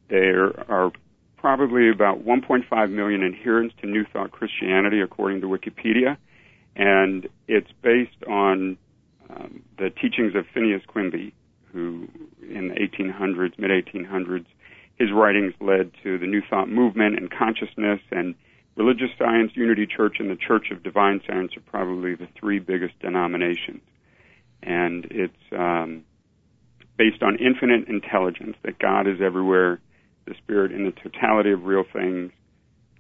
there 0.10 0.60
are 0.70 0.92
probably 1.38 1.90
about 1.90 2.26
1.5 2.26 2.92
million 2.92 3.24
adherents 3.24 3.76
to 3.82 3.88
New 3.88 4.04
Thought 4.12 4.32
Christianity, 4.32 5.00
according 5.02 5.42
to 5.42 5.48
Wikipedia, 5.48 6.18
and 6.76 7.28
it's 7.48 7.72
based 7.84 8.24
on 8.28 8.78
um, 9.30 9.64
the 9.78 9.90
teachings 9.90 10.34
of 10.36 10.46
Phineas 10.54 10.82
Quimby, 10.88 11.34
who 11.72 12.08
in 12.42 12.70
the 12.70 12.76
1800s, 12.76 13.60
mid 13.60 13.70
1800s, 13.70 14.46
his 14.98 15.10
writings 15.12 15.54
led 15.60 15.92
to 16.04 16.18
the 16.18 16.26
New 16.26 16.42
Thought 16.50 16.70
movement 16.70 17.18
and 17.18 17.30
consciousness 17.30 18.00
and 18.12 18.34
religious 18.78 19.10
science, 19.18 19.52
Unity 19.56 19.88
Church, 19.88 20.18
and 20.20 20.30
the 20.30 20.36
Church 20.36 20.68
of 20.72 20.84
Divine 20.84 21.20
Science 21.28 21.52
are 21.58 21.62
probably 21.62 22.16
the 22.16 22.28
three 22.40 22.60
biggest 22.60 22.98
denominations. 23.00 23.82
And 24.62 25.06
it's 25.10 25.34
um, 25.52 26.06
based 26.96 27.24
on 27.24 27.38
infinite 27.38 27.88
intelligence 27.88 28.56
that 28.64 28.80
God 28.80 29.08
is 29.08 29.20
everywhere, 29.20 29.82
the 30.26 30.36
Spirit 30.38 30.72
in 30.72 30.86
the 30.86 30.92
totality 30.92 31.52
of 31.52 31.66
real 31.66 31.84
things, 31.92 32.32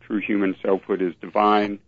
true 0.02 0.20
human 0.20 0.56
selfhood 0.62 1.02
is 1.02 1.14
divine. 1.22 1.80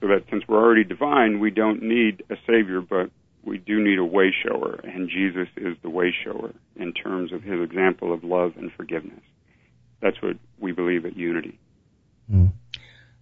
So 0.00 0.08
that 0.08 0.24
since 0.30 0.42
we're 0.48 0.62
already 0.62 0.84
divine, 0.84 1.38
we 1.40 1.50
don't 1.50 1.82
need 1.82 2.24
a 2.28 2.34
Savior, 2.46 2.80
but 2.80 3.10
we 3.44 3.58
do 3.58 3.82
need 3.82 3.98
a 3.98 4.04
way 4.04 4.34
shower, 4.42 4.80
and 4.84 5.08
Jesus 5.08 5.48
is 5.56 5.76
the 5.82 5.90
way 5.90 6.12
shower 6.24 6.52
in 6.76 6.92
terms 6.92 7.32
of 7.32 7.42
his 7.42 7.60
example 7.60 8.12
of 8.12 8.24
love 8.24 8.54
and 8.56 8.70
forgiveness. 8.72 9.20
That's 10.00 10.20
what 10.20 10.36
we 10.58 10.72
believe 10.72 11.06
at 11.06 11.16
Unity. 11.16 11.58
Mm. 12.32 12.52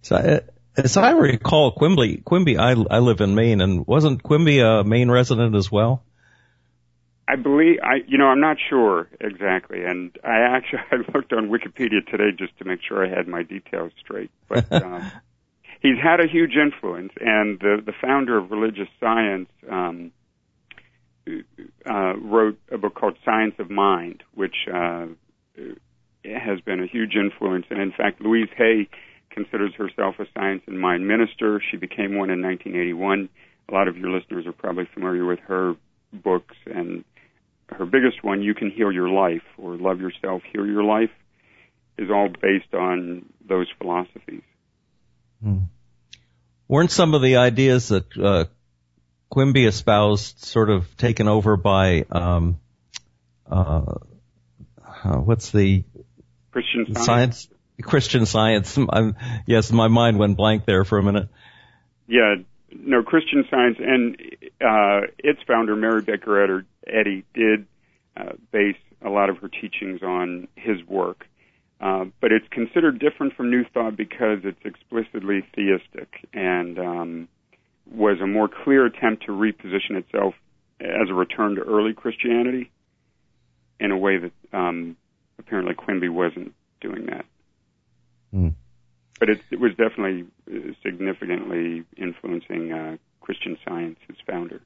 So, 0.01 0.15
uh, 0.15 0.39
as 0.77 0.97
I 0.97 1.11
recall, 1.11 1.71
Quimby, 1.71 2.23
Quimby, 2.23 2.57
I, 2.57 2.71
I 2.71 2.99
live 2.99 3.21
in 3.21 3.35
Maine, 3.35 3.61
and 3.61 3.85
wasn't 3.85 4.23
Quimby 4.23 4.59
a 4.59 4.83
Maine 4.83 5.11
resident 5.11 5.55
as 5.55 5.71
well? 5.71 6.03
I 7.27 7.35
believe 7.35 7.79
I, 7.81 7.97
you 8.07 8.17
know, 8.17 8.25
I'm 8.25 8.41
not 8.41 8.57
sure 8.69 9.07
exactly, 9.19 9.83
and 9.85 10.11
I 10.23 10.39
actually 10.55 10.79
I 10.91 10.95
looked 11.13 11.33
on 11.33 11.49
Wikipedia 11.49 12.05
today 12.09 12.35
just 12.37 12.57
to 12.59 12.65
make 12.65 12.79
sure 12.87 13.05
I 13.05 13.09
had 13.09 13.27
my 13.27 13.43
details 13.43 13.91
straight. 13.99 14.31
But 14.49 14.71
um, 14.83 15.11
he's 15.81 15.97
had 16.01 16.19
a 16.19 16.27
huge 16.27 16.55
influence, 16.55 17.13
and 17.19 17.59
the 17.59 17.81
the 17.85 17.93
founder 18.01 18.37
of 18.37 18.51
religious 18.51 18.89
science 18.99 19.49
um, 19.69 20.11
uh, 21.89 22.17
wrote 22.17 22.59
a 22.71 22.77
book 22.77 22.95
called 22.95 23.17
Science 23.23 23.55
of 23.59 23.69
Mind, 23.69 24.23
which 24.33 24.55
uh, 24.73 25.07
has 26.25 26.59
been 26.61 26.81
a 26.81 26.87
huge 26.87 27.15
influence. 27.15 27.65
And 27.69 27.79
in 27.79 27.91
fact, 27.91 28.21
Louise 28.21 28.49
Hay 28.57 28.89
considers 29.31 29.73
herself 29.75 30.15
a 30.19 30.25
science 30.33 30.63
and 30.67 30.79
mind 30.79 31.07
minister. 31.07 31.61
She 31.71 31.77
became 31.77 32.17
one 32.17 32.29
in 32.29 32.41
1981. 32.41 33.29
A 33.69 33.73
lot 33.73 33.87
of 33.87 33.97
your 33.97 34.09
listeners 34.09 34.45
are 34.45 34.51
probably 34.51 34.87
familiar 34.93 35.25
with 35.25 35.39
her 35.47 35.75
books 36.13 36.55
and 36.65 37.03
her 37.69 37.85
biggest 37.85 38.23
one, 38.23 38.41
You 38.41 38.53
Can 38.53 38.69
Heal 38.69 38.91
Your 38.91 39.09
Life, 39.09 39.43
or 39.57 39.75
Love 39.75 40.01
Yourself, 40.01 40.41
Heal 40.51 40.65
Your 40.65 40.83
Life, 40.83 41.11
is 41.97 42.09
all 42.09 42.27
based 42.27 42.73
on 42.73 43.25
those 43.47 43.67
philosophies. 43.77 44.41
Hmm. 45.41 45.59
Weren't 46.67 46.91
some 46.91 47.13
of 47.13 47.21
the 47.21 47.37
ideas 47.37 47.89
that 47.89 48.17
uh, 48.17 48.45
Quimby 49.29 49.65
espoused 49.65 50.39
sort 50.39 50.69
of 50.69 50.95
taken 50.97 51.27
over 51.27 51.57
by 51.57 52.05
um, 52.09 52.59
uh, 53.49 53.95
what's 55.03 55.51
the 55.51 55.83
Christian 56.51 56.93
science? 56.93 57.05
science 57.05 57.47
Christian 57.81 58.25
science. 58.25 58.77
I'm, 58.89 59.15
yes, 59.45 59.71
my 59.71 59.87
mind 59.87 60.19
went 60.19 60.37
blank 60.37 60.65
there 60.65 60.83
for 60.83 60.97
a 60.97 61.03
minute. 61.03 61.29
Yeah, 62.07 62.35
no, 62.73 63.03
Christian 63.03 63.45
Science 63.49 63.77
and 63.79 64.15
uh, 64.61 65.07
its 65.19 65.39
founder, 65.47 65.75
Mary 65.75 66.01
Baker 66.01 66.63
Eddy, 66.87 67.23
did 67.33 67.65
uh, 68.17 68.33
base 68.51 68.77
a 69.01 69.09
lot 69.09 69.29
of 69.29 69.37
her 69.37 69.49
teachings 69.49 70.01
on 70.03 70.47
his 70.55 70.83
work. 70.87 71.25
Uh, 71.79 72.05
but 72.19 72.31
it's 72.31 72.47
considered 72.49 72.99
different 72.99 73.33
from 73.35 73.49
New 73.49 73.65
Thought 73.73 73.97
because 73.97 74.39
it's 74.43 74.63
explicitly 74.63 75.43
theistic 75.55 76.09
and 76.31 76.77
um, 76.77 77.27
was 77.91 78.19
a 78.21 78.27
more 78.27 78.47
clear 78.47 78.85
attempt 78.85 79.25
to 79.25 79.31
reposition 79.31 79.95
itself 79.97 80.35
as 80.79 81.09
a 81.09 81.13
return 81.13 81.55
to 81.55 81.61
early 81.61 81.93
Christianity 81.93 82.71
in 83.79 83.91
a 83.91 83.97
way 83.97 84.17
that 84.19 84.31
um, 84.53 84.95
apparently 85.39 85.73
Quimby 85.73 86.09
wasn't 86.09 86.53
doing 86.81 87.07
that. 87.07 87.25
Mm 88.33 88.53
but 89.21 89.29
it, 89.29 89.39
it 89.51 89.59
was 89.59 89.69
definitely 89.77 90.25
uh, 90.51 90.73
significantly 90.83 91.83
influencing 91.95 92.73
uh, 92.73 92.97
Christian 93.21 93.55
Science, 93.63 93.99
its 94.09 94.17
founder. 94.25 94.61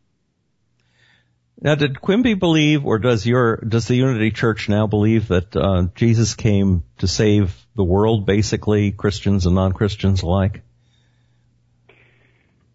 Now, 1.61 1.75
did 1.75 1.99
Quimby 1.99 2.35
believe, 2.35 2.85
or 2.85 2.97
does 2.97 3.27
your 3.27 3.57
does 3.57 3.87
the 3.87 3.95
Unity 3.95 4.31
Church 4.31 4.69
now 4.69 4.87
believe 4.87 5.27
that 5.27 5.55
uh, 5.55 5.87
Jesus 5.93 6.35
came 6.35 6.85
to 6.99 7.07
save 7.07 7.53
the 7.75 7.83
world, 7.83 8.25
basically 8.25 8.91
Christians 8.93 9.45
and 9.45 9.55
non-Christians 9.55 10.21
alike? 10.21 10.61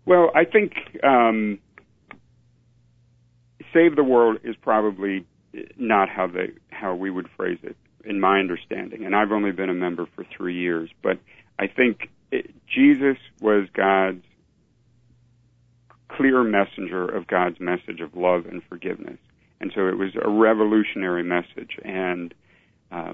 Well, 0.05 0.31
I 0.35 0.45
think 0.45 0.75
um, 1.03 1.61
save 3.73 3.97
the 3.97 4.05
world 4.05 4.41
is 4.45 4.57
probably 4.57 5.25
not 5.79 6.11
how 6.11 6.27
they 6.27 6.51
how 6.69 6.95
we 6.95 7.11
would 7.11 7.29
phrase 7.39 7.59
it, 7.63 7.77
in 8.05 8.21
my 8.21 8.39
understanding. 8.39 9.05
And 9.05 9.15
I've 9.15 9.33
only 9.33 9.53
been 9.53 9.71
a 9.71 9.75
member 9.75 10.07
for 10.15 10.25
three 10.37 10.59
years, 10.59 10.91
but 11.03 11.19
I 11.59 11.67
think 11.67 12.09
it, 12.31 12.55
Jesus 12.75 13.19
was 13.41 13.69
God's 13.75 14.25
clear 16.09 16.43
messenger 16.43 17.05
of 17.07 17.27
God's 17.27 17.61
message 17.61 18.01
of 18.01 18.15
love 18.15 18.47
and 18.47 18.63
forgiveness. 18.69 19.19
And 19.61 19.73
so 19.75 19.89
it 19.89 19.99
was 19.99 20.11
a 20.21 20.29
revolutionary 20.29 21.23
message. 21.23 21.79
And 21.85 22.35
uh, 22.91 23.13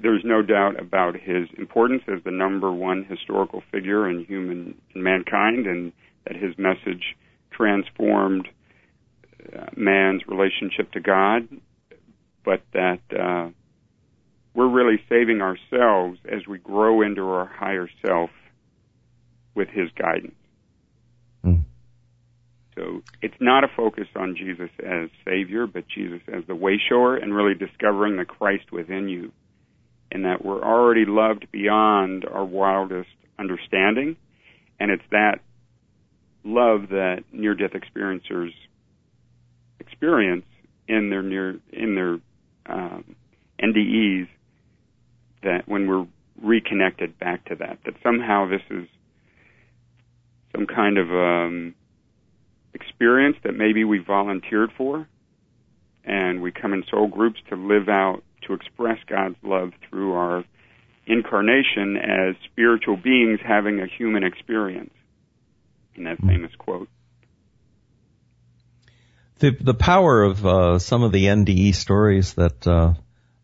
there's 0.00 0.22
no 0.24 0.42
doubt 0.42 0.80
about 0.80 1.14
his 1.14 1.48
importance 1.58 2.02
as 2.08 2.22
the 2.24 2.30
number 2.30 2.72
one 2.72 3.04
historical 3.04 3.62
figure 3.70 4.08
in 4.08 4.24
human 4.24 4.74
in 4.94 5.02
mankind, 5.02 5.66
and 5.66 5.92
that 6.24 6.36
his 6.36 6.56
message 6.56 7.16
transformed 7.50 8.48
uh, 9.54 9.66
man's 9.76 10.22
relationship 10.26 10.90
to 10.92 11.00
God. 11.00 11.48
But 12.44 12.62
that 12.72 13.00
uh, 13.12 13.50
we're 14.58 14.66
really 14.66 15.00
saving 15.08 15.40
ourselves 15.40 16.18
as 16.24 16.44
we 16.48 16.58
grow 16.58 17.00
into 17.02 17.22
our 17.22 17.46
higher 17.46 17.88
self 18.04 18.30
with 19.54 19.68
His 19.68 19.88
guidance. 19.96 20.34
Mm. 21.44 21.62
So 22.74 23.02
it's 23.22 23.36
not 23.38 23.62
a 23.62 23.68
focus 23.76 24.08
on 24.16 24.34
Jesus 24.36 24.68
as 24.84 25.10
Savior, 25.24 25.68
but 25.68 25.84
Jesus 25.86 26.22
as 26.26 26.42
the 26.48 26.56
way 26.56 26.76
shower 26.88 27.16
and 27.16 27.32
really 27.32 27.54
discovering 27.54 28.16
the 28.16 28.24
Christ 28.24 28.72
within 28.72 29.08
you. 29.08 29.30
And 30.10 30.24
that 30.24 30.44
we're 30.44 30.64
already 30.64 31.04
loved 31.06 31.46
beyond 31.52 32.24
our 32.24 32.44
wildest 32.44 33.10
understanding. 33.38 34.16
And 34.80 34.90
it's 34.90 35.04
that 35.12 35.38
love 36.42 36.88
that 36.88 37.22
near 37.30 37.54
death 37.54 37.74
experiencers 37.74 38.50
experience 39.78 40.46
in 40.88 41.10
their 41.10 41.22
near 41.22 41.60
in 41.72 41.94
their 41.94 42.18
um, 42.66 43.14
NDEs 43.62 44.26
that 45.42 45.68
when 45.68 45.86
we're 45.86 46.06
reconnected 46.42 47.18
back 47.18 47.44
to 47.46 47.56
that, 47.56 47.78
that 47.84 47.94
somehow 48.02 48.48
this 48.48 48.62
is 48.70 48.88
some 50.54 50.66
kind 50.66 50.98
of 50.98 51.10
um, 51.10 51.74
experience 52.74 53.36
that 53.44 53.54
maybe 53.54 53.84
we 53.84 53.98
volunteered 53.98 54.70
for, 54.76 55.06
and 56.04 56.40
we 56.40 56.52
come 56.52 56.72
in 56.72 56.84
soul 56.90 57.08
groups 57.08 57.40
to 57.50 57.56
live 57.56 57.88
out, 57.88 58.22
to 58.46 58.54
express 58.54 58.98
God's 59.06 59.36
love 59.42 59.72
through 59.88 60.14
our 60.14 60.44
incarnation 61.06 61.96
as 61.96 62.36
spiritual 62.50 62.96
beings 62.96 63.40
having 63.44 63.80
a 63.80 63.86
human 63.86 64.24
experience. 64.24 64.92
In 65.94 66.04
that 66.04 66.18
hmm. 66.18 66.28
famous 66.28 66.52
quote. 66.56 66.88
The 69.40 69.50
the 69.60 69.74
power 69.74 70.22
of 70.22 70.44
uh, 70.44 70.78
some 70.78 71.02
of 71.02 71.12
the 71.12 71.24
NDE 71.24 71.74
stories 71.74 72.34
that 72.34 72.66
uh, 72.66 72.94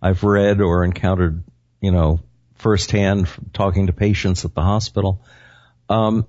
I've 0.02 0.22
read 0.22 0.60
or 0.60 0.84
encountered 0.84 1.42
you 1.84 1.90
know, 1.90 2.20
firsthand 2.54 3.28
talking 3.52 3.88
to 3.88 3.92
patients 3.92 4.46
at 4.46 4.54
the 4.54 4.62
hospital, 4.62 5.20
um, 5.90 6.26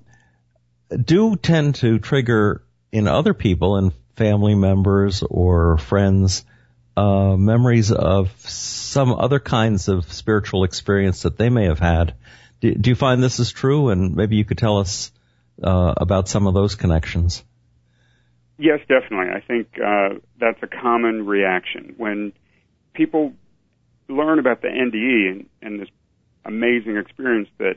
do 1.01 1.37
tend 1.37 1.75
to 1.75 1.97
trigger 1.97 2.61
in 2.91 3.07
other 3.07 3.33
people 3.33 3.77
and 3.77 3.93
family 4.17 4.53
members 4.53 5.23
or 5.23 5.77
friends 5.77 6.43
uh, 6.97 7.35
memories 7.37 7.91
of 7.91 8.37
some 8.49 9.13
other 9.13 9.39
kinds 9.39 9.87
of 9.87 10.11
spiritual 10.11 10.65
experience 10.65 11.21
that 11.23 11.37
they 11.37 11.49
may 11.49 11.65
have 11.65 11.79
had. 11.79 12.15
Do, 12.59 12.73
do 12.73 12.89
you 12.89 12.95
find 12.95 13.23
this 13.23 13.39
is 13.39 13.51
true? 13.51 13.89
And 13.89 14.15
maybe 14.15 14.35
you 14.35 14.45
could 14.45 14.57
tell 14.57 14.79
us 14.79 15.11
uh, 15.63 15.93
about 15.95 16.27
some 16.27 16.47
of 16.47 16.53
those 16.53 16.75
connections. 16.75 17.43
Yes, 18.57 18.79
definitely. 18.89 19.33
I 19.33 19.41
think 19.41 19.67
uh, 19.79 20.19
that's 20.37 20.61
a 20.63 20.67
common 20.67 21.25
reaction 21.25 21.95
when 21.97 22.33
people 22.93 23.33
learn 24.07 24.39
about 24.39 24.61
the 24.61 24.67
NDE 24.67 25.31
and, 25.31 25.45
and 25.61 25.79
this 25.79 25.89
amazing 26.45 26.97
experience 26.97 27.49
that 27.57 27.75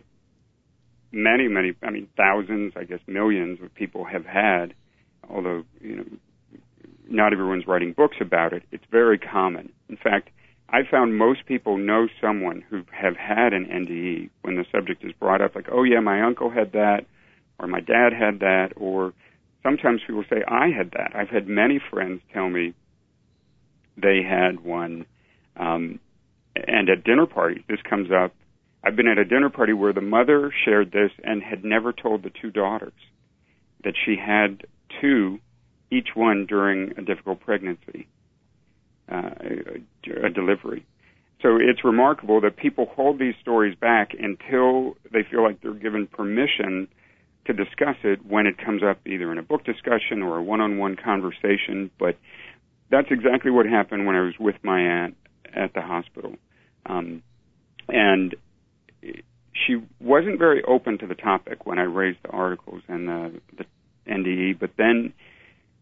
many, 1.11 1.49
many, 1.49 1.75
I 1.82 1.90
mean, 1.90 2.08
thousands, 2.16 2.75
I 2.76 2.85
guess 2.85 3.00
millions 3.06 3.61
of 3.62 3.75
people 3.75 4.04
have 4.04 4.26
had, 4.26 4.75
although, 5.28 5.64
you 5.80 5.97
know, 5.97 6.04
not 7.08 7.32
everyone's 7.32 7.66
writing 7.66 7.92
books 7.92 8.16
about 8.20 8.52
it. 8.52 8.62
It's 8.70 8.85
very 8.90 9.18
common. 9.18 9.73
In 9.88 9.97
fact, 9.97 10.28
I 10.68 10.80
found 10.88 11.16
most 11.16 11.47
people 11.47 11.78
know 11.78 12.08
someone 12.20 12.62
who 12.68 12.82
have 12.92 13.16
had 13.16 13.54
an 13.54 13.64
NDE 13.64 14.28
when 14.42 14.56
the 14.56 14.66
subject 14.70 15.02
is 15.02 15.12
brought 15.12 15.40
up, 15.40 15.54
like, 15.54 15.68
oh 15.73 15.82
yeah, 15.82 16.00
my 16.00 16.20
uncle 16.20 16.50
had 16.50 16.73
that, 16.73 17.06
or 17.58 17.66
my 17.66 17.80
dad 17.80 18.12
had 18.12 18.40
that, 18.40 18.73
or 18.76 19.14
sometimes 19.62 20.02
people 20.06 20.25
say, 20.28 20.42
I 20.47 20.68
had 20.68 20.90
that. 20.90 21.12
I've 21.14 21.30
had 21.30 21.49
many 21.49 21.80
friends 21.90 22.20
tell 22.35 22.50
me 22.50 22.75
they 23.97 24.23
had 24.23 24.61
one. 24.61 25.06
Um, 25.56 26.00
and 26.66 26.88
at 26.88 27.04
dinner 27.04 27.26
party, 27.26 27.64
this 27.68 27.80
comes 27.88 28.10
up. 28.10 28.34
I've 28.84 28.96
been 28.96 29.08
at 29.08 29.18
a 29.18 29.24
dinner 29.24 29.50
party 29.50 29.72
where 29.72 29.92
the 29.92 30.00
mother 30.00 30.52
shared 30.64 30.92
this 30.92 31.10
and 31.22 31.42
had 31.42 31.64
never 31.64 31.92
told 31.92 32.22
the 32.22 32.30
two 32.30 32.50
daughters 32.50 32.92
that 33.84 33.94
she 34.04 34.16
had 34.16 34.66
two, 35.00 35.38
each 35.90 36.08
one 36.14 36.46
during 36.46 36.92
a 36.96 37.02
difficult 37.02 37.40
pregnancy, 37.40 38.08
uh, 39.10 39.30
a 40.24 40.30
delivery. 40.30 40.86
So 41.42 41.56
it's 41.56 41.84
remarkable 41.84 42.40
that 42.40 42.56
people 42.56 42.86
hold 42.94 43.18
these 43.18 43.34
stories 43.40 43.76
back 43.76 44.10
until 44.18 44.96
they 45.12 45.22
feel 45.28 45.42
like 45.42 45.60
they're 45.60 45.72
given 45.72 46.06
permission 46.06 46.88
to 47.46 47.52
discuss 47.52 47.96
it 48.02 48.24
when 48.26 48.46
it 48.46 48.58
comes 48.58 48.82
up 48.82 48.98
either 49.06 49.30
in 49.32 49.38
a 49.38 49.42
book 49.42 49.64
discussion 49.64 50.22
or 50.22 50.38
a 50.38 50.42
one-on-one 50.42 50.96
conversation. 50.96 51.90
But 51.98 52.16
that's 52.90 53.08
exactly 53.10 53.50
what 53.50 53.66
happened 53.66 54.06
when 54.06 54.16
I 54.16 54.20
was 54.20 54.34
with 54.38 54.56
my 54.62 54.80
aunt 54.80 55.16
at 55.54 55.74
the 55.74 55.80
hospital. 55.80 56.34
Um, 56.88 57.23
and 57.88 58.35
she 59.52 59.83
wasn't 60.00 60.38
very 60.38 60.62
open 60.64 60.99
to 60.99 61.07
the 61.07 61.14
topic 61.14 61.66
when 61.66 61.78
I 61.78 61.83
raised 61.83 62.18
the 62.23 62.30
articles 62.30 62.83
and 62.88 63.09
the, 63.09 63.40
the 63.57 63.64
NDE, 64.11 64.59
but 64.59 64.71
then 64.76 65.12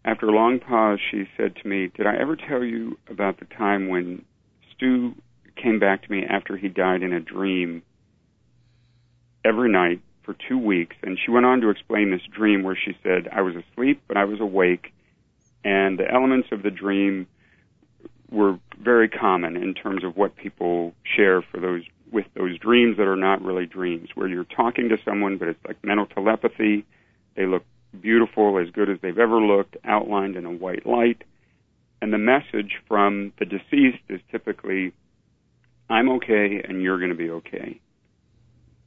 after 0.04 0.28
a 0.28 0.32
long 0.32 0.60
pause, 0.60 1.00
she 1.10 1.24
said 1.36 1.56
to 1.56 1.68
me, 1.68 1.90
Did 1.94 2.06
I 2.06 2.16
ever 2.16 2.36
tell 2.36 2.62
you 2.62 2.98
about 3.10 3.38
the 3.38 3.44
time 3.44 3.88
when 3.88 4.24
Stu 4.74 5.14
came 5.56 5.78
back 5.78 6.04
to 6.04 6.10
me 6.10 6.24
after 6.24 6.56
he 6.56 6.68
died 6.68 7.02
in 7.02 7.12
a 7.12 7.20
dream 7.20 7.82
every 9.44 9.70
night 9.70 10.00
for 10.22 10.34
two 10.48 10.58
weeks? 10.58 10.96
And 11.02 11.18
she 11.22 11.30
went 11.30 11.44
on 11.44 11.60
to 11.62 11.70
explain 11.70 12.10
this 12.10 12.22
dream 12.32 12.62
where 12.62 12.76
she 12.76 12.96
said, 13.02 13.28
I 13.32 13.42
was 13.42 13.54
asleep, 13.56 14.02
but 14.06 14.16
I 14.16 14.24
was 14.24 14.40
awake, 14.40 14.92
and 15.64 15.98
the 15.98 16.08
elements 16.10 16.48
of 16.52 16.62
the 16.62 16.70
dream 16.70 17.26
were 18.36 18.58
very 18.78 19.08
common 19.08 19.56
in 19.56 19.74
terms 19.74 20.04
of 20.04 20.16
what 20.16 20.36
people 20.36 20.92
share 21.16 21.42
for 21.42 21.58
those 21.58 21.82
with 22.12 22.26
those 22.34 22.56
dreams 22.58 22.98
that 22.98 23.08
are 23.08 23.16
not 23.16 23.42
really 23.42 23.66
dreams, 23.66 24.10
where 24.14 24.28
you're 24.28 24.44
talking 24.44 24.88
to 24.90 24.96
someone, 25.04 25.38
but 25.38 25.48
it's 25.48 25.58
like 25.66 25.82
mental 25.82 26.06
telepathy. 26.06 26.84
They 27.34 27.46
look 27.46 27.64
beautiful, 28.00 28.58
as 28.58 28.70
good 28.70 28.88
as 28.88 28.98
they've 29.02 29.18
ever 29.18 29.40
looked, 29.40 29.76
outlined 29.84 30.36
in 30.36 30.46
a 30.46 30.52
white 30.52 30.86
light. 30.86 31.22
And 32.00 32.12
the 32.12 32.18
message 32.18 32.76
from 32.86 33.32
the 33.40 33.44
deceased 33.44 34.04
is 34.08 34.20
typically, 34.30 34.92
I'm 35.90 36.08
okay 36.10 36.62
and 36.66 36.80
you're 36.80 36.98
going 36.98 37.10
to 37.10 37.16
be 37.16 37.30
okay. 37.30 37.80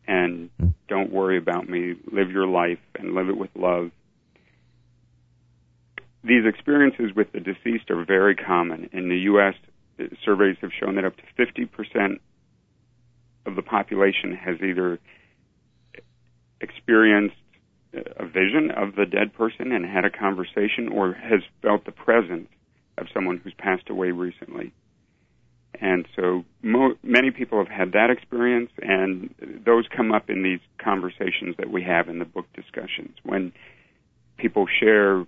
And 0.07 0.49
hmm. 0.59 0.69
don't 0.87 1.11
worry 1.11 1.37
about 1.37 1.67
me. 1.67 1.95
Live 2.11 2.31
your 2.31 2.47
life 2.47 2.79
and 2.97 3.15
live 3.15 3.27
it 3.27 3.37
with 3.37 3.51
love 3.55 3.91
these 6.23 6.45
experiences 6.45 7.15
with 7.15 7.31
the 7.31 7.39
deceased 7.39 7.89
are 7.89 8.03
very 8.03 8.35
common. 8.35 8.89
In 8.91 9.09
the 9.09 9.19
U.S., 9.19 9.55
surveys 10.23 10.57
have 10.61 10.71
shown 10.77 10.95
that 10.95 11.05
up 11.05 11.13
to 11.17 11.23
50% 11.45 12.19
of 13.45 13.55
the 13.55 13.61
population 13.61 14.35
has 14.35 14.57
either 14.61 14.99
experienced 16.61 17.35
a 17.93 18.25
vision 18.25 18.71
of 18.71 18.95
the 18.95 19.05
dead 19.05 19.33
person 19.33 19.71
and 19.71 19.85
had 19.85 20.05
a 20.05 20.09
conversation 20.09 20.89
or 20.89 21.13
has 21.13 21.41
felt 21.61 21.85
the 21.85 21.91
presence 21.91 22.49
of 22.97 23.07
someone 23.13 23.37
who's 23.37 23.53
passed 23.57 23.89
away 23.89 24.11
recently. 24.11 24.71
And 25.81 26.05
so 26.15 26.43
mo- 26.61 26.95
many 27.03 27.31
people 27.31 27.57
have 27.57 27.67
had 27.67 27.93
that 27.93 28.09
experience, 28.09 28.69
and 28.81 29.33
those 29.65 29.85
come 29.95 30.11
up 30.11 30.29
in 30.29 30.43
these 30.43 30.59
conversations 30.77 31.55
that 31.57 31.71
we 31.71 31.81
have 31.83 32.09
in 32.09 32.19
the 32.19 32.25
book 32.25 32.45
discussions 32.53 33.15
when 33.23 33.53
people 34.37 34.67
share 34.67 35.25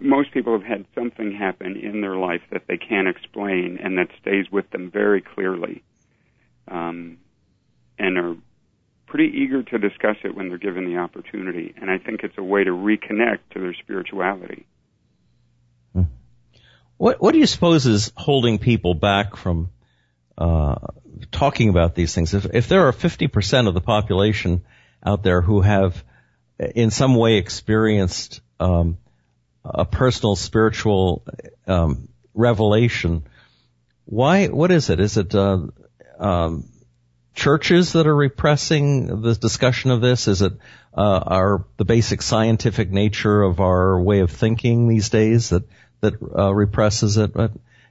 most 0.00 0.32
people 0.32 0.52
have 0.58 0.66
had 0.66 0.84
something 0.94 1.32
happen 1.32 1.76
in 1.76 2.00
their 2.00 2.16
life 2.16 2.42
that 2.50 2.62
they 2.66 2.76
can't 2.76 3.08
explain 3.08 3.78
and 3.82 3.98
that 3.98 4.08
stays 4.20 4.50
with 4.50 4.70
them 4.70 4.90
very 4.90 5.22
clearly, 5.22 5.82
um, 6.68 7.18
and 7.98 8.18
are 8.18 8.36
pretty 9.06 9.32
eager 9.38 9.62
to 9.62 9.78
discuss 9.78 10.16
it 10.24 10.34
when 10.34 10.48
they're 10.48 10.58
given 10.58 10.84
the 10.84 10.98
opportunity. 10.98 11.74
And 11.80 11.90
I 11.90 11.98
think 11.98 12.22
it's 12.22 12.36
a 12.36 12.42
way 12.42 12.64
to 12.64 12.70
reconnect 12.70 13.38
to 13.52 13.60
their 13.60 13.74
spirituality. 13.74 14.66
Hmm. 15.92 16.02
What 16.96 17.20
What 17.20 17.32
do 17.32 17.38
you 17.38 17.46
suppose 17.46 17.86
is 17.86 18.12
holding 18.16 18.58
people 18.58 18.94
back 18.94 19.36
from 19.36 19.70
uh, 20.36 20.76
talking 21.30 21.68
about 21.68 21.94
these 21.94 22.14
things? 22.14 22.34
If 22.34 22.46
if 22.52 22.68
there 22.68 22.88
are 22.88 22.92
fifty 22.92 23.28
percent 23.28 23.68
of 23.68 23.74
the 23.74 23.80
population 23.80 24.64
out 25.04 25.22
there 25.22 25.40
who 25.40 25.60
have, 25.60 26.02
in 26.58 26.90
some 26.90 27.14
way, 27.14 27.36
experienced 27.36 28.40
um, 28.58 28.98
a 29.74 29.84
personal 29.84 30.36
spiritual 30.36 31.22
um, 31.66 32.08
revelation. 32.34 33.24
Why? 34.04 34.46
What 34.46 34.70
is 34.70 34.90
it? 34.90 35.00
Is 35.00 35.16
it 35.16 35.34
uh, 35.34 35.66
um, 36.18 36.68
churches 37.34 37.92
that 37.92 38.06
are 38.06 38.16
repressing 38.16 39.22
the 39.22 39.34
discussion 39.34 39.90
of 39.90 40.00
this? 40.00 40.28
Is 40.28 40.42
it 40.42 40.52
uh, 40.94 41.20
our 41.26 41.64
the 41.76 41.84
basic 41.84 42.22
scientific 42.22 42.90
nature 42.90 43.42
of 43.42 43.60
our 43.60 44.00
way 44.00 44.20
of 44.20 44.30
thinking 44.30 44.88
these 44.88 45.10
days 45.10 45.50
that 45.50 45.64
that 46.00 46.14
uh, 46.22 46.54
represses 46.54 47.16
it? 47.16 47.32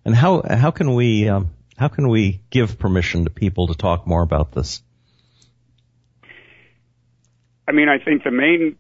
And 0.05 0.15
how 0.15 0.41
how 0.41 0.71
can 0.71 0.93
we 0.93 1.29
um, 1.29 1.51
how 1.77 1.87
can 1.87 2.07
we 2.09 2.41
give 2.49 2.79
permission 2.79 3.25
to 3.25 3.29
people 3.29 3.67
to 3.67 3.75
talk 3.75 4.07
more 4.07 4.21
about 4.21 4.51
this? 4.51 4.81
I 7.67 7.71
mean, 7.71 7.89
I 7.89 7.97
think 7.97 8.23
the 8.23 8.31
main 8.31 8.77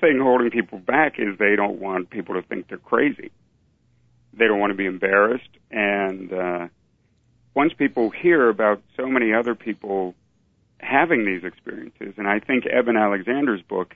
thing 0.00 0.18
holding 0.20 0.50
people 0.50 0.78
back 0.78 1.14
is 1.18 1.38
they 1.38 1.56
don't 1.56 1.80
want 1.80 2.10
people 2.10 2.34
to 2.34 2.42
think 2.42 2.68
they're 2.68 2.78
crazy. 2.78 3.30
They 4.32 4.46
don't 4.46 4.58
want 4.58 4.70
to 4.70 4.76
be 4.76 4.86
embarrassed. 4.86 5.50
And 5.70 6.32
uh, 6.32 6.68
once 7.54 7.72
people 7.76 8.10
hear 8.10 8.48
about 8.48 8.82
so 8.96 9.06
many 9.06 9.32
other 9.32 9.54
people 9.54 10.14
having 10.78 11.24
these 11.24 11.44
experiences, 11.44 12.14
and 12.16 12.26
I 12.26 12.40
think 12.40 12.64
Eben 12.66 12.96
Alexander's 12.96 13.62
book, 13.62 13.94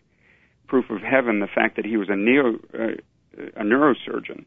Proof 0.66 0.90
of 0.90 1.00
Heaven, 1.00 1.40
the 1.40 1.46
fact 1.46 1.76
that 1.76 1.84
he 1.84 1.96
was 1.96 2.08
a 2.08 2.16
neo 2.16 2.58
uh, 2.74 2.94
a 3.56 3.64
neurosurgeon, 3.64 4.44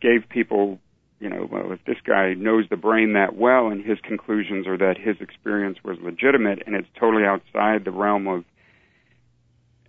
gave 0.00 0.28
people, 0.28 0.78
you 1.18 1.28
know, 1.28 1.48
well, 1.50 1.72
if 1.72 1.84
this 1.84 1.96
guy 2.04 2.34
knows 2.34 2.66
the 2.70 2.76
brain 2.76 3.14
that 3.14 3.36
well, 3.36 3.68
and 3.68 3.84
his 3.84 3.98
conclusions 4.00 4.66
are 4.66 4.78
that 4.78 4.96
his 4.96 5.16
experience 5.20 5.78
was 5.84 5.98
legitimate, 6.00 6.62
and 6.66 6.76
it's 6.76 6.88
totally 6.98 7.24
outside 7.24 7.84
the 7.84 7.90
realm 7.90 8.28
of 8.28 8.44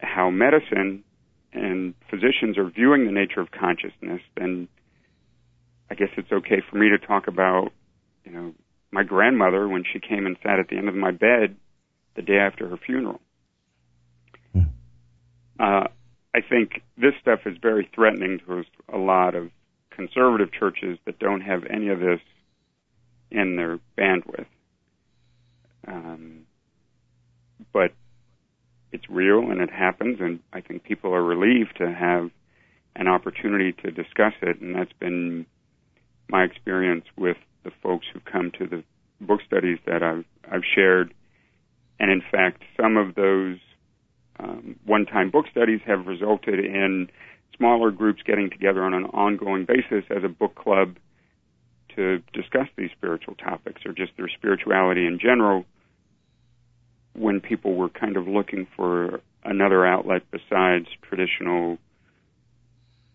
how 0.04 0.30
medicine 0.30 1.04
and 1.54 1.94
physicians 2.10 2.58
are 2.58 2.70
viewing 2.70 3.06
the 3.06 3.12
nature 3.12 3.40
of 3.40 3.52
consciousness, 3.52 4.22
then 4.36 4.68
I 5.90 5.96
guess 5.96 6.10
it's 6.18 6.32
okay 6.32 6.62
for 6.70 6.78
me 6.78 6.90
to 6.90 6.98
talk 6.98 7.28
about, 7.28 7.72
you 8.26 8.32
know, 8.32 8.54
my 8.92 9.04
grandmother 9.04 9.68
when 9.68 9.84
she 9.92 10.00
came 10.00 10.26
and 10.26 10.38
sat 10.44 10.60
at 10.60 10.68
the 10.70 10.78
end 10.78 10.88
of 10.88 10.96
my 10.96 11.12
bed 11.12 11.56
the 12.16 12.22
day 12.22 12.38
after 12.38 12.68
her 12.68 12.78
funeral. 12.78 13.20
Hmm. 14.54 14.62
Uh, 15.60 15.88
I 16.36 16.42
think 16.48 16.82
this 16.98 17.14
stuff 17.22 17.42
is 17.46 17.58
very 17.62 17.90
threatening 17.94 18.40
to 18.48 18.64
a 18.92 18.98
lot 18.98 19.36
of 19.36 19.50
conservative 19.92 20.50
churches 20.52 20.98
that 21.06 21.20
don't 21.20 21.42
have 21.42 21.64
any 21.70 21.90
of 21.90 22.00
this 22.00 22.20
in 23.30 23.56
their 23.56 23.80
bandwidth. 23.98 24.46
Um, 25.88 26.46
but 27.72 27.92
it's 28.94 29.10
real 29.10 29.50
and 29.50 29.60
it 29.60 29.72
happens, 29.72 30.20
and 30.22 30.40
I 30.54 30.62
think 30.62 30.84
people 30.84 31.14
are 31.14 31.24
relieved 31.24 31.78
to 31.80 31.92
have 31.92 32.30
an 32.96 33.08
opportunity 33.08 33.74
to 33.84 33.92
discuss 33.92 34.34
it, 34.42 34.62
and 34.62 34.76
that's 34.76 34.94
been 35.00 35.48
my 36.30 36.44
experience 36.44 37.06
with 37.18 37.38
the 37.64 37.72
folks 37.82 38.06
who 38.14 38.20
come 38.20 38.52
to 38.60 38.68
the 38.68 38.84
book 39.20 39.42
studies 39.46 39.80
that 39.86 40.04
I've 40.04 40.26
I've 40.50 40.64
shared, 40.76 41.14
and 42.00 42.12
in 42.12 42.22
fact, 42.32 42.62
some 42.80 42.98
of 42.98 43.16
those 43.16 43.58
um, 44.40 44.76
one-time 44.86 45.32
book 45.32 45.46
studies 45.50 45.80
have 45.86 46.06
resulted 46.06 46.60
in 46.60 47.10
smaller 47.58 47.92
groups 47.92 48.22
getting 48.26 48.50
together 48.50 48.84
on 48.84 48.94
an 48.94 49.06
ongoing 49.06 49.66
basis 49.66 50.06
as 50.10 50.24
a 50.24 50.30
book 50.30 50.56
club 50.56 50.98
to 51.96 52.20
discuss 52.34 52.68
these 52.76 52.90
spiritual 52.96 53.36
topics 53.36 53.82
or 53.86 53.94
just 53.94 54.12
their 54.18 54.28
spirituality 54.28 55.06
in 55.06 55.20
general 55.20 55.66
when 57.14 57.42
people 57.42 57.76
were 57.76 57.90
kind 57.90 58.18
of 58.18 58.28
looking 58.28 58.68
for 58.76 59.22
another 59.44 59.86
outlet 59.86 60.24
besides 60.32 60.88
traditional 61.02 61.78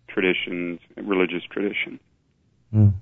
traditions, 0.07 0.79
religious 0.95 1.43
tradition. 1.51 1.99
Mm. 2.73 2.93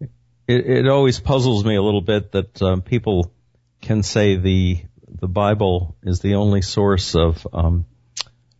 It, 0.00 0.66
it, 0.66 0.88
always 0.88 1.18
puzzles 1.18 1.64
me 1.64 1.74
a 1.74 1.82
little 1.82 2.00
bit 2.00 2.32
that 2.32 2.62
um, 2.62 2.82
people 2.82 3.32
can 3.80 4.02
say 4.02 4.36
the 4.36 4.84
the 5.08 5.28
Bible 5.28 5.96
is 6.02 6.20
the 6.20 6.34
only 6.34 6.62
source 6.62 7.14
of 7.14 7.46
um, 7.52 7.86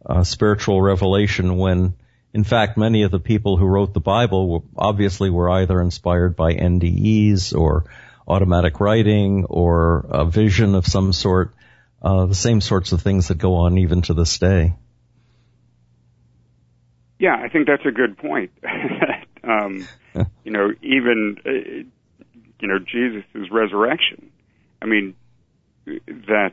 uh, 0.05 0.25
spiritual 0.25 0.81
revelation 0.81 1.57
when, 1.57 1.94
in 2.33 2.44
fact, 2.44 2.79
many 2.79 3.03
of 3.03 3.11
the 3.11 3.20
people 3.20 3.57
who 3.57 3.66
wrote 3.66 3.92
the 3.92 4.01
Bible 4.01 4.49
were, 4.49 4.61
obviously 4.77 5.31
were 5.31 5.51
either 5.51 5.81
inspired 5.81 6.35
by 6.35 6.55
NDEs 6.55 7.57
or 7.57 7.85
automatic 8.26 8.80
writing 8.80 9.44
or 9.44 10.06
a 10.10 10.24
vision 10.24 10.74
of 10.74 10.86
some 10.86 11.12
sort, 11.12 11.54
uh, 12.02 12.26
the 12.26 12.34
same 12.34 12.60
sorts 12.60 12.92
of 12.92 13.02
things 13.02 13.28
that 13.28 13.38
go 13.38 13.54
on 13.54 13.78
even 13.78 14.02
to 14.02 14.14
this 14.14 14.38
day. 14.38 14.74
Yeah, 17.18 17.36
I 17.36 17.48
think 17.48 17.66
that's 17.66 17.86
a 17.86 17.92
good 17.92 18.18
point. 18.18 18.50
um, 19.44 19.86
you 20.44 20.52
know, 20.52 20.72
even 20.82 21.38
uh, 21.46 21.50
you 22.60 22.68
know 22.68 22.78
Jesus' 22.78 23.50
resurrection. 23.50 24.30
I 24.82 24.86
mean, 24.86 25.14
that 25.86 26.52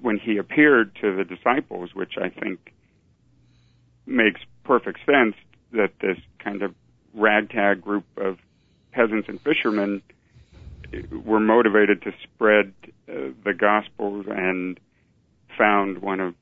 when 0.00 0.18
he 0.18 0.36
appeared 0.36 0.94
to 1.00 1.16
the 1.16 1.24
disciples, 1.24 1.94
which 1.94 2.14
I 2.20 2.28
think 2.28 2.72
makes 4.06 4.40
perfect 4.64 5.00
sense, 5.04 5.34
that 5.72 5.92
this 6.00 6.18
kind 6.38 6.62
of 6.62 6.74
ragtag 7.14 7.82
group 7.82 8.04
of 8.16 8.38
peasants 8.92 9.28
and 9.28 9.40
fishermen 9.40 10.02
were 11.24 11.40
motivated 11.40 12.02
to 12.02 12.12
spread 12.22 12.72
uh, 13.08 13.32
the 13.44 13.54
gospel 13.54 14.24
and 14.28 14.78
found 15.56 15.98
one 15.98 16.20
of 16.20 16.34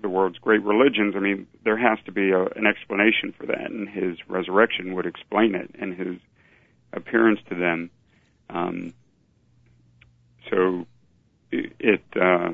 the 0.00 0.08
world's 0.08 0.38
great 0.38 0.62
religions. 0.62 1.14
I 1.16 1.20
mean, 1.20 1.46
there 1.64 1.76
has 1.76 1.98
to 2.06 2.12
be 2.12 2.30
a, 2.30 2.42
an 2.42 2.66
explanation 2.66 3.32
for 3.38 3.46
that, 3.46 3.70
and 3.70 3.88
his 3.88 4.16
resurrection 4.28 4.94
would 4.94 5.06
explain 5.06 5.54
it, 5.54 5.70
and 5.78 5.94
his 5.94 6.18
appearance 6.92 7.40
to 7.48 7.54
them. 7.54 7.90
Um, 8.50 8.94
so 10.50 10.86
it 11.50 11.72
it, 11.78 12.02
uh, 12.16 12.52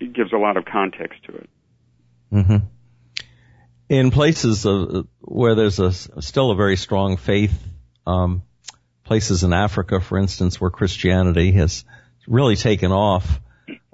it 0.00 0.12
gives 0.12 0.32
a 0.32 0.38
lot 0.38 0.56
of 0.56 0.64
context 0.64 1.24
to 1.24 1.36
it. 1.36 1.50
Mm-hmm. 2.32 2.56
In 3.90 4.10
places 4.10 4.64
of, 4.64 5.06
where 5.20 5.54
there's 5.54 5.78
a, 5.78 5.92
still 5.92 6.50
a 6.50 6.56
very 6.56 6.76
strong 6.76 7.16
faith, 7.16 7.54
um, 8.06 8.42
places 9.04 9.44
in 9.44 9.52
Africa, 9.52 10.00
for 10.00 10.18
instance, 10.18 10.60
where 10.60 10.70
Christianity 10.70 11.52
has 11.52 11.84
really 12.26 12.56
taken 12.56 12.90
off, 12.90 13.40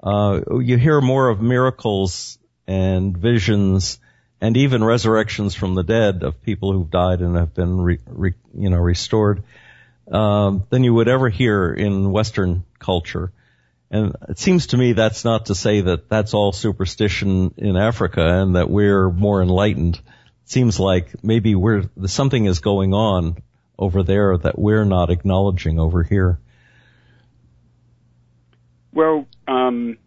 uh, 0.01 0.39
you 0.59 0.77
hear 0.77 1.01
more 1.01 1.29
of 1.29 1.41
miracles 1.41 2.39
and 2.67 3.15
visions 3.15 3.99
and 4.39 4.57
even 4.57 4.83
resurrections 4.83 5.53
from 5.53 5.75
the 5.75 5.83
dead 5.83 6.23
of 6.23 6.41
people 6.41 6.73
who've 6.73 6.89
died 6.89 7.21
and 7.21 7.35
have 7.35 7.53
been, 7.53 7.79
re, 7.79 7.99
re, 8.07 8.33
you 8.57 8.69
know, 8.69 8.77
restored, 8.77 9.43
um, 10.11 10.65
than 10.69 10.83
you 10.83 10.93
would 10.93 11.07
ever 11.07 11.29
hear 11.29 11.71
in 11.71 12.11
Western 12.11 12.63
culture. 12.79 13.31
And 13.91 14.15
it 14.29 14.39
seems 14.39 14.67
to 14.67 14.77
me 14.77 14.93
that's 14.93 15.25
not 15.25 15.47
to 15.47 15.55
say 15.55 15.81
that 15.81 16.09
that's 16.09 16.33
all 16.33 16.53
superstition 16.53 17.53
in 17.57 17.75
Africa 17.75 18.21
and 18.21 18.55
that 18.55 18.69
we're 18.69 19.11
more 19.11 19.41
enlightened. 19.41 19.95
It 19.97 20.49
seems 20.49 20.79
like 20.79 21.23
maybe 21.23 21.53
we're, 21.53 21.83
something 22.07 22.45
is 22.45 22.59
going 22.59 22.93
on 22.93 23.35
over 23.81 24.03
there 24.03 24.37
that 24.37 24.57
we're 24.57 24.85
not 24.85 25.09
acknowledging 25.09 25.79
over 25.79 26.03
here. 26.03 26.39
Well, 28.93 29.25
um, 29.47 29.97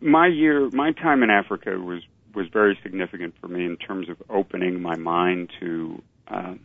my 0.00 0.26
year, 0.26 0.68
my 0.70 0.92
time 0.92 1.22
in 1.22 1.30
Africa 1.30 1.70
was 1.78 2.02
was 2.34 2.46
very 2.52 2.76
significant 2.82 3.34
for 3.40 3.48
me 3.48 3.64
in 3.64 3.76
terms 3.76 4.08
of 4.08 4.20
opening 4.28 4.82
my 4.82 4.96
mind 4.96 5.50
to 5.60 6.02
um, 6.28 6.60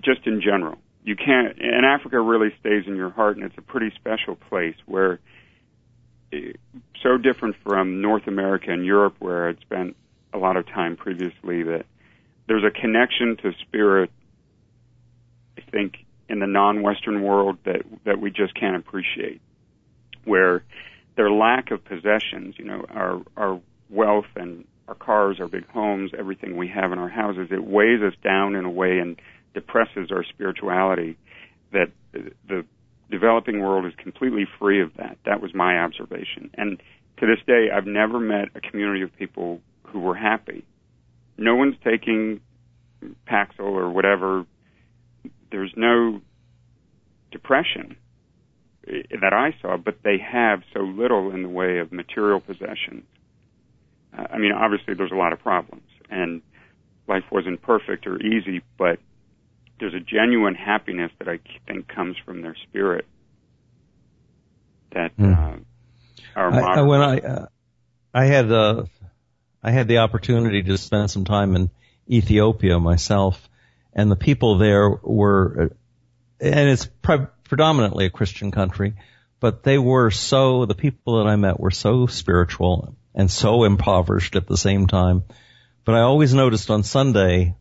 just 0.00 0.26
in 0.26 0.40
general. 0.40 0.76
You 1.04 1.16
can't, 1.16 1.58
and 1.58 1.84
Africa 1.84 2.20
really 2.20 2.54
stays 2.60 2.84
in 2.86 2.96
your 2.96 3.10
heart, 3.10 3.36
and 3.36 3.44
it's 3.44 3.58
a 3.58 3.62
pretty 3.62 3.92
special 3.96 4.36
place 4.36 4.76
where, 4.86 5.18
eh, 6.32 6.52
so 7.02 7.16
different 7.18 7.56
from 7.64 8.00
North 8.00 8.26
America 8.26 8.70
and 8.70 8.84
Europe, 8.84 9.16
where 9.18 9.48
I'd 9.48 9.60
spent 9.60 9.96
a 10.32 10.38
lot 10.38 10.56
of 10.56 10.66
time 10.66 10.96
previously, 10.96 11.64
that 11.64 11.86
there's 12.48 12.64
a 12.64 12.70
connection 12.70 13.36
to 13.42 13.52
spirit. 13.60 14.10
I 15.56 15.70
think 15.70 15.98
in 16.28 16.40
the 16.40 16.46
non-Western 16.46 17.22
world 17.22 17.58
that 17.64 17.82
that 18.04 18.20
we 18.20 18.30
just 18.30 18.54
can't 18.54 18.76
appreciate, 18.76 19.40
where 20.24 20.64
their 21.16 21.30
lack 21.30 21.70
of 21.70 21.84
possessions, 21.84 22.56
you 22.58 22.64
know, 22.64 22.84
our 22.90 23.22
our 23.36 23.60
wealth 23.90 24.26
and 24.34 24.64
our 24.88 24.94
cars, 24.94 25.38
our 25.40 25.48
big 25.48 25.68
homes, 25.68 26.12
everything 26.18 26.56
we 26.56 26.68
have 26.68 26.92
in 26.92 26.98
our 26.98 27.08
houses, 27.08 27.48
it 27.50 27.62
weighs 27.62 28.00
us 28.02 28.14
down 28.24 28.54
in 28.54 28.64
a 28.64 28.70
way 28.70 28.98
and 28.98 29.20
depresses 29.54 30.10
our 30.10 30.24
spirituality. 30.24 31.18
That 31.72 31.90
the 32.12 32.64
developing 33.10 33.60
world 33.60 33.84
is 33.84 33.92
completely 33.96 34.46
free 34.58 34.80
of 34.80 34.94
that. 34.96 35.18
That 35.26 35.42
was 35.42 35.54
my 35.54 35.78
observation. 35.78 36.50
And 36.54 36.82
to 37.18 37.26
this 37.26 37.44
day, 37.46 37.68
I've 37.74 37.86
never 37.86 38.18
met 38.20 38.48
a 38.54 38.60
community 38.60 39.02
of 39.02 39.14
people 39.16 39.60
who 39.84 40.00
were 40.00 40.14
happy. 40.14 40.64
No 41.38 41.54
one's 41.54 41.76
taking 41.84 42.40
Paxil 43.26 43.60
or 43.60 43.90
whatever. 43.90 44.44
There's 45.50 45.72
no 45.76 46.20
depression 47.30 47.96
that 48.86 49.32
I 49.32 49.54
saw, 49.60 49.76
but 49.76 49.98
they 50.02 50.18
have 50.18 50.62
so 50.72 50.80
little 50.80 51.30
in 51.30 51.42
the 51.42 51.48
way 51.48 51.78
of 51.78 51.92
material 51.92 52.40
possessions. 52.40 53.04
Uh, 54.16 54.24
I 54.30 54.38
mean, 54.38 54.52
obviously, 54.52 54.94
there's 54.94 55.12
a 55.12 55.16
lot 55.16 55.32
of 55.32 55.40
problems, 55.40 55.88
and 56.10 56.42
life 57.06 57.24
wasn't 57.30 57.60
perfect 57.62 58.06
or 58.06 58.20
easy, 58.20 58.62
but 58.78 58.98
there's 59.78 59.94
a 59.94 60.00
genuine 60.00 60.54
happiness 60.54 61.12
that 61.18 61.28
I 61.28 61.38
think 61.66 61.88
comes 61.88 62.16
from 62.24 62.42
their 62.42 62.56
spirit. 62.68 63.06
That 64.92 65.16
mm. 65.16 65.34
uh, 65.34 65.58
our 66.34 66.52
I, 66.52 66.80
I, 66.80 66.82
when 66.82 67.00
I 67.00 67.18
uh, 67.18 67.46
I 68.14 68.24
had 68.24 68.50
uh, 68.50 68.84
I 69.62 69.70
had 69.70 69.88
the 69.88 69.98
opportunity 69.98 70.62
to 70.62 70.78
spend 70.78 71.10
some 71.10 71.24
time 71.24 71.56
in 71.56 71.70
Ethiopia 72.08 72.78
myself, 72.78 73.48
and 73.92 74.10
the 74.10 74.16
people 74.16 74.58
there 74.58 74.88
were, 74.90 75.72
and 76.40 76.68
it's 76.68 76.86
pre- 76.86 77.26
predominantly 77.44 78.06
a 78.06 78.10
Christian 78.10 78.50
country, 78.50 78.94
but 79.40 79.62
they 79.62 79.78
were 79.78 80.10
so 80.10 80.66
the 80.66 80.74
people 80.74 81.18
that 81.18 81.30
I 81.30 81.36
met 81.36 81.60
were 81.60 81.70
so 81.70 82.06
spiritual 82.06 82.94
and 83.14 83.30
so 83.30 83.64
impoverished 83.64 84.36
at 84.36 84.46
the 84.46 84.56
same 84.56 84.86
time. 84.86 85.24
But 85.84 85.94
I 85.94 86.00
always 86.00 86.34
noticed 86.34 86.70
on 86.70 86.82
Sunday 86.82 87.54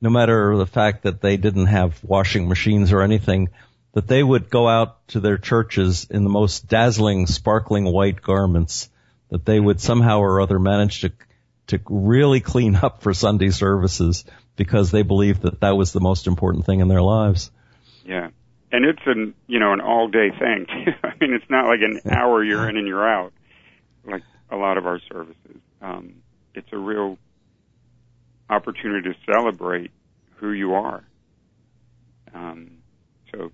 no 0.00 0.10
matter 0.10 0.56
the 0.56 0.66
fact 0.66 1.02
that 1.02 1.20
they 1.20 1.36
didn't 1.36 1.66
have 1.66 2.02
washing 2.04 2.48
machines 2.48 2.92
or 2.92 3.02
anything, 3.02 3.48
that 3.92 4.06
they 4.06 4.22
would 4.22 4.50
go 4.50 4.68
out 4.68 5.06
to 5.08 5.20
their 5.20 5.38
churches 5.38 6.06
in 6.08 6.22
the 6.22 6.30
most 6.30 6.68
dazzling, 6.68 7.26
sparkling 7.26 7.84
white 7.84 8.22
garments, 8.22 8.90
that 9.30 9.44
they 9.44 9.58
would 9.58 9.80
somehow 9.80 10.20
or 10.20 10.40
other 10.40 10.58
manage 10.58 11.00
to, 11.00 11.12
to 11.68 11.80
really 11.88 12.40
clean 12.40 12.76
up 12.76 13.02
for 13.02 13.14
Sunday 13.14 13.50
services 13.50 14.24
because 14.56 14.90
they 14.90 15.02
believed 15.02 15.42
that 15.42 15.60
that 15.60 15.76
was 15.76 15.92
the 15.92 16.00
most 16.00 16.26
important 16.26 16.66
thing 16.66 16.80
in 16.80 16.88
their 16.88 17.02
lives. 17.02 17.50
Yeah. 18.04 18.28
And 18.70 18.84
it's 18.84 19.02
an, 19.06 19.34
you 19.46 19.60
know, 19.60 19.72
an 19.72 19.80
all 19.80 20.08
day 20.08 20.30
thing. 20.30 20.66
I 21.02 21.12
mean, 21.20 21.32
it's 21.34 21.48
not 21.48 21.66
like 21.66 21.80
an 21.80 22.00
hour 22.10 22.44
you're 22.44 22.68
in 22.68 22.76
and 22.76 22.86
you're 22.86 23.08
out, 23.08 23.32
like 24.04 24.22
a 24.50 24.56
lot 24.56 24.76
of 24.76 24.86
our 24.86 25.00
services. 25.10 25.60
Um, 25.80 26.14
it's 26.54 26.68
a 26.72 26.76
real 26.76 27.18
opportunity 28.50 29.10
to 29.10 29.32
celebrate 29.32 29.90
who 30.36 30.52
you 30.52 30.74
are. 30.74 31.04
Um, 32.34 32.78
so, 33.32 33.52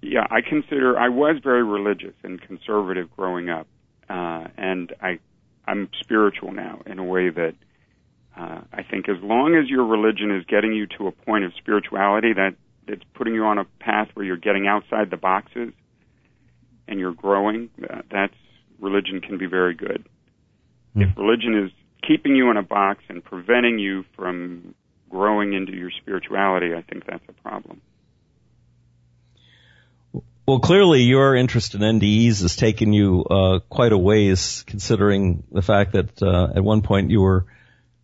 yeah, 0.00 0.26
I 0.30 0.40
consider 0.40 0.98
I 0.98 1.08
was 1.08 1.36
very 1.42 1.62
religious 1.62 2.14
and 2.22 2.40
conservative 2.40 3.14
growing 3.16 3.48
up, 3.50 3.66
uh, 4.08 4.48
and 4.56 4.92
I 5.00 5.18
I'm 5.66 5.88
spiritual 6.00 6.52
now 6.52 6.82
in 6.86 6.98
a 6.98 7.04
way 7.04 7.30
that 7.30 7.54
uh, 8.36 8.60
I 8.72 8.82
think 8.82 9.08
as 9.08 9.16
long 9.22 9.54
as 9.54 9.68
your 9.68 9.84
religion 9.84 10.34
is 10.34 10.44
getting 10.46 10.72
you 10.72 10.86
to 10.98 11.06
a 11.06 11.12
point 11.12 11.44
of 11.44 11.52
spirituality 11.58 12.32
that 12.32 12.54
it's 12.88 13.04
putting 13.14 13.34
you 13.34 13.44
on 13.44 13.58
a 13.58 13.64
path 13.78 14.08
where 14.14 14.24
you're 14.24 14.36
getting 14.36 14.66
outside 14.66 15.10
the 15.10 15.16
boxes 15.16 15.72
and 16.88 16.98
you're 16.98 17.14
growing, 17.14 17.70
uh, 17.88 18.02
that's 18.10 18.34
religion 18.80 19.20
can 19.20 19.38
be 19.38 19.46
very 19.46 19.74
good. 19.74 20.06
Mm. 20.96 21.10
If 21.10 21.16
religion 21.16 21.54
is 21.64 21.70
keeping 22.06 22.34
you 22.34 22.50
in 22.50 22.56
a 22.56 22.62
box 22.62 23.04
and 23.08 23.22
preventing 23.22 23.78
you 23.78 24.04
from 24.16 24.74
growing 25.08 25.52
into 25.52 25.72
your 25.72 25.90
spirituality, 25.90 26.74
I 26.74 26.82
think 26.82 27.04
that's 27.06 27.24
a 27.28 27.32
problem. 27.42 27.80
Well, 30.44 30.58
clearly 30.58 31.02
your 31.02 31.36
interest 31.36 31.76
in 31.76 31.82
NDEs 31.82 32.42
has 32.42 32.56
taken 32.56 32.92
you 32.92 33.24
uh, 33.24 33.60
quite 33.68 33.92
a 33.92 33.98
ways, 33.98 34.64
considering 34.66 35.44
the 35.52 35.62
fact 35.62 35.92
that 35.92 36.20
uh, 36.20 36.48
at 36.56 36.64
one 36.64 36.82
point 36.82 37.10
you 37.10 37.20
were 37.20 37.46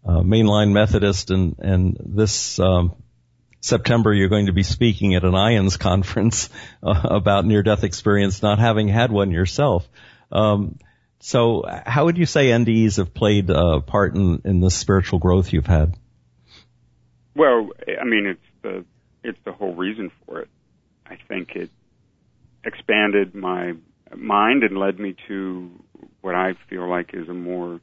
uh, 0.04 0.20
mainline 0.20 0.72
Methodist, 0.72 1.30
and 1.30 1.56
and 1.58 1.96
this 2.00 2.60
um, 2.60 2.94
September 3.60 4.14
you're 4.14 4.28
going 4.28 4.46
to 4.46 4.52
be 4.52 4.62
speaking 4.62 5.16
at 5.16 5.24
an 5.24 5.32
IANDS 5.32 5.78
conference 5.80 6.48
uh, 6.82 7.08
about 7.10 7.44
near-death 7.44 7.82
experience, 7.82 8.40
not 8.40 8.60
having 8.60 8.86
had 8.86 9.10
one 9.10 9.32
yourself. 9.32 9.88
Um, 10.30 10.78
so 11.18 11.64
how 11.84 12.04
would 12.04 12.18
you 12.18 12.26
say 12.26 12.50
NDEs 12.50 12.98
have 12.98 13.12
played 13.12 13.50
a 13.50 13.80
part 13.80 14.14
in, 14.14 14.42
in 14.44 14.60
the 14.60 14.70
spiritual 14.70 15.18
growth 15.18 15.52
you've 15.52 15.66
had? 15.66 15.96
Well, 17.34 17.70
I 18.00 18.04
mean, 18.04 18.26
it's 18.26 18.62
the, 18.62 18.84
it's 19.24 19.38
the 19.44 19.52
whole 19.52 19.74
reason 19.74 20.12
for 20.24 20.42
it. 20.42 20.48
I 21.04 21.16
think 21.28 21.56
it 21.56 21.70
expanded 22.64 23.34
my 23.34 23.74
mind 24.16 24.64
and 24.64 24.78
led 24.78 24.98
me 24.98 25.14
to 25.28 25.70
what 26.20 26.34
I 26.34 26.54
feel 26.68 26.88
like 26.88 27.10
is 27.12 27.28
a 27.28 27.34
more 27.34 27.80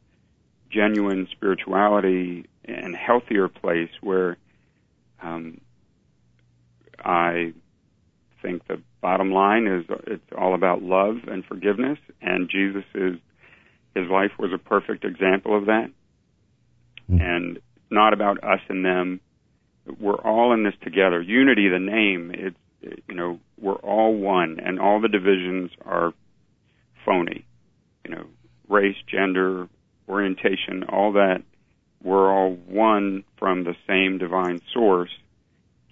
genuine 0.70 1.28
spirituality 1.32 2.46
and 2.66 2.96
healthier 2.96 3.48
place 3.48 3.90
where 4.02 4.38
um, 5.22 5.62
I 7.04 7.54
think 8.42 8.68
the 8.68 8.82
bottom 9.02 9.32
line 9.32 9.68
is 9.68 9.86
it's 10.08 10.24
all 10.38 10.54
about 10.54 10.82
love 10.82 11.18
and 11.28 11.46
forgiveness, 11.46 12.00
and 12.22 12.50
Jesus 12.50 12.84
is 12.94 13.16
his 13.96 14.10
life 14.10 14.32
was 14.38 14.52
a 14.54 14.58
perfect 14.58 15.06
example 15.06 15.58
of 15.58 15.68
that. 15.68 15.90
Mm. 17.10 17.22
And 17.22 17.60
not 17.90 18.14
about 18.14 18.44
us 18.44 18.60
and 18.68 18.84
them. 18.84 19.22
We're 20.00 20.16
all 20.16 20.54
in 20.54 20.64
this 20.64 20.74
together. 20.84 21.22
Unity, 21.22 21.70
the 21.70 21.80
name, 21.80 22.32
it's, 22.34 22.58
you 23.08 23.16
know, 23.16 23.40
we're 23.60 23.74
all 23.76 24.16
one 24.16 24.60
and 24.60 24.80
all 24.80 25.02
the 25.02 25.08
divisions 25.08 25.72
are 25.84 26.14
phony. 27.06 27.46
You 28.04 28.16
know, 28.16 28.26
race, 28.68 28.98
gender, 29.08 29.68
orientation, 30.08 30.84
all 30.90 31.14
that. 31.14 31.44
We're 32.04 32.32
all 32.32 32.54
one 32.54 33.24
from 33.38 33.64
the 33.64 33.76
same 33.88 34.20
divine 34.20 34.62
source, 34.74 35.10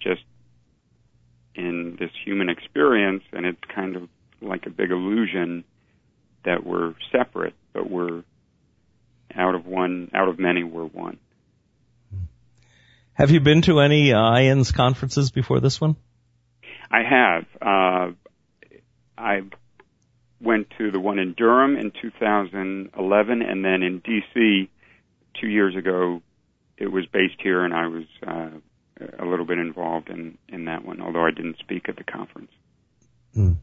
just 0.00 0.22
in 1.54 1.96
this 1.98 2.10
human 2.24 2.48
experience, 2.48 3.24
and 3.32 3.46
it's 3.46 3.60
kind 3.74 3.96
of 3.96 4.08
like 4.40 4.66
a 4.66 4.70
big 4.70 4.90
illusion 4.90 5.64
that 6.44 6.64
we're 6.64 6.94
separate, 7.10 7.54
but 7.72 7.90
we're 7.90 8.22
out 9.34 9.54
of 9.54 9.66
one, 9.66 10.10
out 10.14 10.28
of 10.28 10.38
many, 10.38 10.62
we're 10.62 10.84
one. 10.84 11.18
Have 13.14 13.30
you 13.30 13.40
been 13.40 13.62
to 13.62 13.80
any 13.80 14.12
uh, 14.12 14.64
conferences 14.72 15.30
before 15.30 15.60
this 15.60 15.80
one? 15.80 15.96
I 16.94 17.02
have. 17.02 17.44
Uh, 17.60 18.12
I 19.18 19.42
went 20.40 20.68
to 20.78 20.90
the 20.90 21.00
one 21.00 21.18
in 21.18 21.34
Durham 21.34 21.76
in 21.76 21.90
2011, 21.90 23.42
and 23.42 23.64
then 23.64 23.82
in 23.82 23.98
D.C. 24.00 24.70
two 25.40 25.48
years 25.48 25.76
ago. 25.76 26.22
It 26.76 26.88
was 26.88 27.06
based 27.06 27.40
here, 27.40 27.64
and 27.64 27.72
I 27.72 27.86
was 27.86 28.04
uh, 28.26 28.50
a 29.18 29.24
little 29.24 29.46
bit 29.46 29.58
involved 29.58 30.08
in 30.08 30.38
in 30.48 30.64
that 30.64 30.84
one, 30.84 31.00
although 31.00 31.24
I 31.24 31.30
didn't 31.30 31.58
speak 31.58 31.88
at 31.88 31.96
the 31.96 32.02
conference. 32.02 32.50
Mm. 33.36 33.56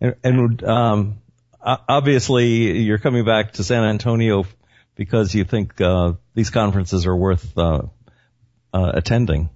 And, 0.00 0.14
and 0.24 0.64
um, 0.64 1.22
obviously, 1.60 2.80
you're 2.80 2.98
coming 2.98 3.24
back 3.24 3.52
to 3.52 3.64
San 3.64 3.84
Antonio 3.84 4.44
because 4.96 5.32
you 5.32 5.44
think 5.44 5.80
uh, 5.80 6.14
these 6.34 6.50
conferences 6.50 7.06
are 7.06 7.16
worth 7.16 7.56
uh, 7.56 7.82
uh, 8.72 8.92
attending. 8.94 9.48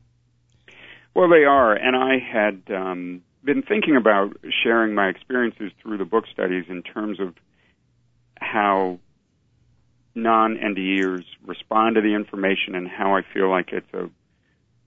Well, 1.15 1.29
they 1.29 1.45
are, 1.45 1.75
and 1.75 1.97
I 1.97 2.19
had 2.19 2.63
um, 2.75 3.23
been 3.45 3.63
thinking 3.63 3.97
about 3.97 4.37
sharing 4.63 4.95
my 4.95 5.09
experiences 5.09 5.73
through 5.83 5.99
the 5.99 6.05
book 6.05 6.25
studies 6.33 6.65
in 6.69 6.83
terms 6.83 7.19
of 7.21 7.35
how 8.41 8.99
non-NDEers 10.15 11.25
respond 11.45 11.97
to 11.97 12.01
the 12.01 12.15
information 12.15 12.75
and 12.75 12.89
how 12.89 13.17
I 13.17 13.23
feel 13.33 13.51
like 13.51 13.71
it's 13.73 13.93
a 13.95 14.11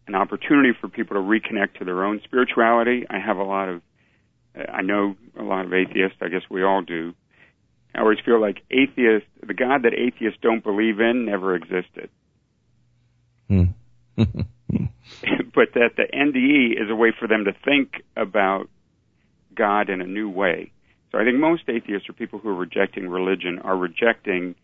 an 0.08 0.16
opportunity 0.16 0.72
for 0.80 0.90
people 0.90 1.16
to 1.16 1.22
reconnect 1.22 1.76
to 1.80 1.86
their 1.86 2.04
own 2.04 2.22
spirituality. 2.24 3.06
I 3.10 3.20
have 3.20 3.38
a 3.38 3.44
lot 3.44 3.70
of, 3.70 3.82
I 4.56 4.82
know 4.82 5.16
a 5.40 5.44
lot 5.44 5.66
of 5.66 5.74
atheists. 5.74 6.18
I 6.22 6.28
guess 6.28 6.42
we 6.50 6.64
all 6.64 6.82
do. 6.82 7.14
I 7.96 8.02
always 8.02 8.20
feel 8.26 8.42
like 8.42 8.62
atheists, 8.70 9.30
the 9.46 9.54
God 9.54 9.84
that 9.84 9.94
atheists 9.94 10.40
don't 10.42 10.64
believe 10.64 11.00
in, 11.00 11.26
never 11.26 11.56
existed. 11.56 12.10
Hmm. 13.48 13.64
but 15.54 15.74
that 15.74 15.92
the 15.98 16.04
NDE 16.14 16.82
is 16.82 16.90
a 16.90 16.96
way 16.96 17.12
for 17.18 17.28
them 17.28 17.46
to 17.46 17.54
think 17.66 18.04
about 18.16 18.70
God 19.56 19.90
in 19.90 20.02
a 20.02 20.08
new 20.08 20.30
way. 20.30 20.72
So 21.12 21.18
I 21.18 21.26
think 21.26 21.38
most 21.38 21.64
atheists 21.68 22.10
or 22.10 22.14
people 22.14 22.40
who 22.40 22.50
are 22.50 22.56
rejecting 22.56 23.08
religion 23.08 23.60
are 23.60 23.76
rejecting 23.76 24.56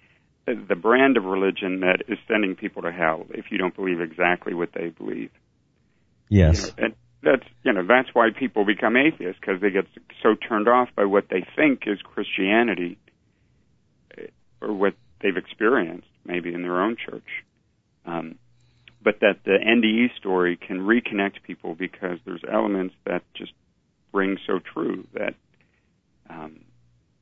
the 0.46 0.76
brand 0.76 1.18
of 1.18 1.26
religion 1.26 1.82
that 1.82 2.04
is 2.08 2.18
sending 2.28 2.56
people 2.56 2.84
to 2.84 2.92
hell 2.92 3.26
if 3.32 3.52
you 3.52 3.58
don't 3.58 3.76
believe 3.76 4.00
exactly 4.00 4.54
what 4.54 4.70
they 4.74 4.90
believe. 4.90 5.30
Yes. 6.30 6.62
You 6.62 6.68
know, 6.68 6.86
and 6.86 6.96
that's 7.22 7.44
you 7.64 7.74
know 7.74 7.86
that's 7.86 8.10
why 8.14 8.30
people 8.38 8.64
become 8.64 8.96
atheists 8.96 9.40
because 9.42 9.60
they 9.60 9.72
get 9.72 9.86
so 10.24 10.36
turned 10.36 10.70
off 10.70 10.90
by 10.96 11.04
what 11.04 11.26
they 11.30 11.46
think 11.56 11.84
is 11.86 12.00
Christianity 12.02 12.98
or 14.62 14.72
what 14.74 14.94
they've 15.22 15.36
experienced 15.36 16.08
maybe 16.26 16.54
in 16.54 16.62
their 16.62 16.82
own 16.82 16.96
church. 16.96 17.28
Um, 18.06 18.36
but 19.08 19.22
that 19.22 19.38
the 19.46 19.58
NDE 19.58 20.18
story 20.18 20.58
can 20.58 20.80
reconnect 20.80 21.42
people 21.42 21.74
because 21.74 22.20
there's 22.26 22.42
elements 22.44 22.94
that 23.06 23.24
just 23.36 23.54
ring 24.12 24.38
so 24.46 24.60
true 24.60 25.08
that 25.14 25.34
um, 26.30 26.60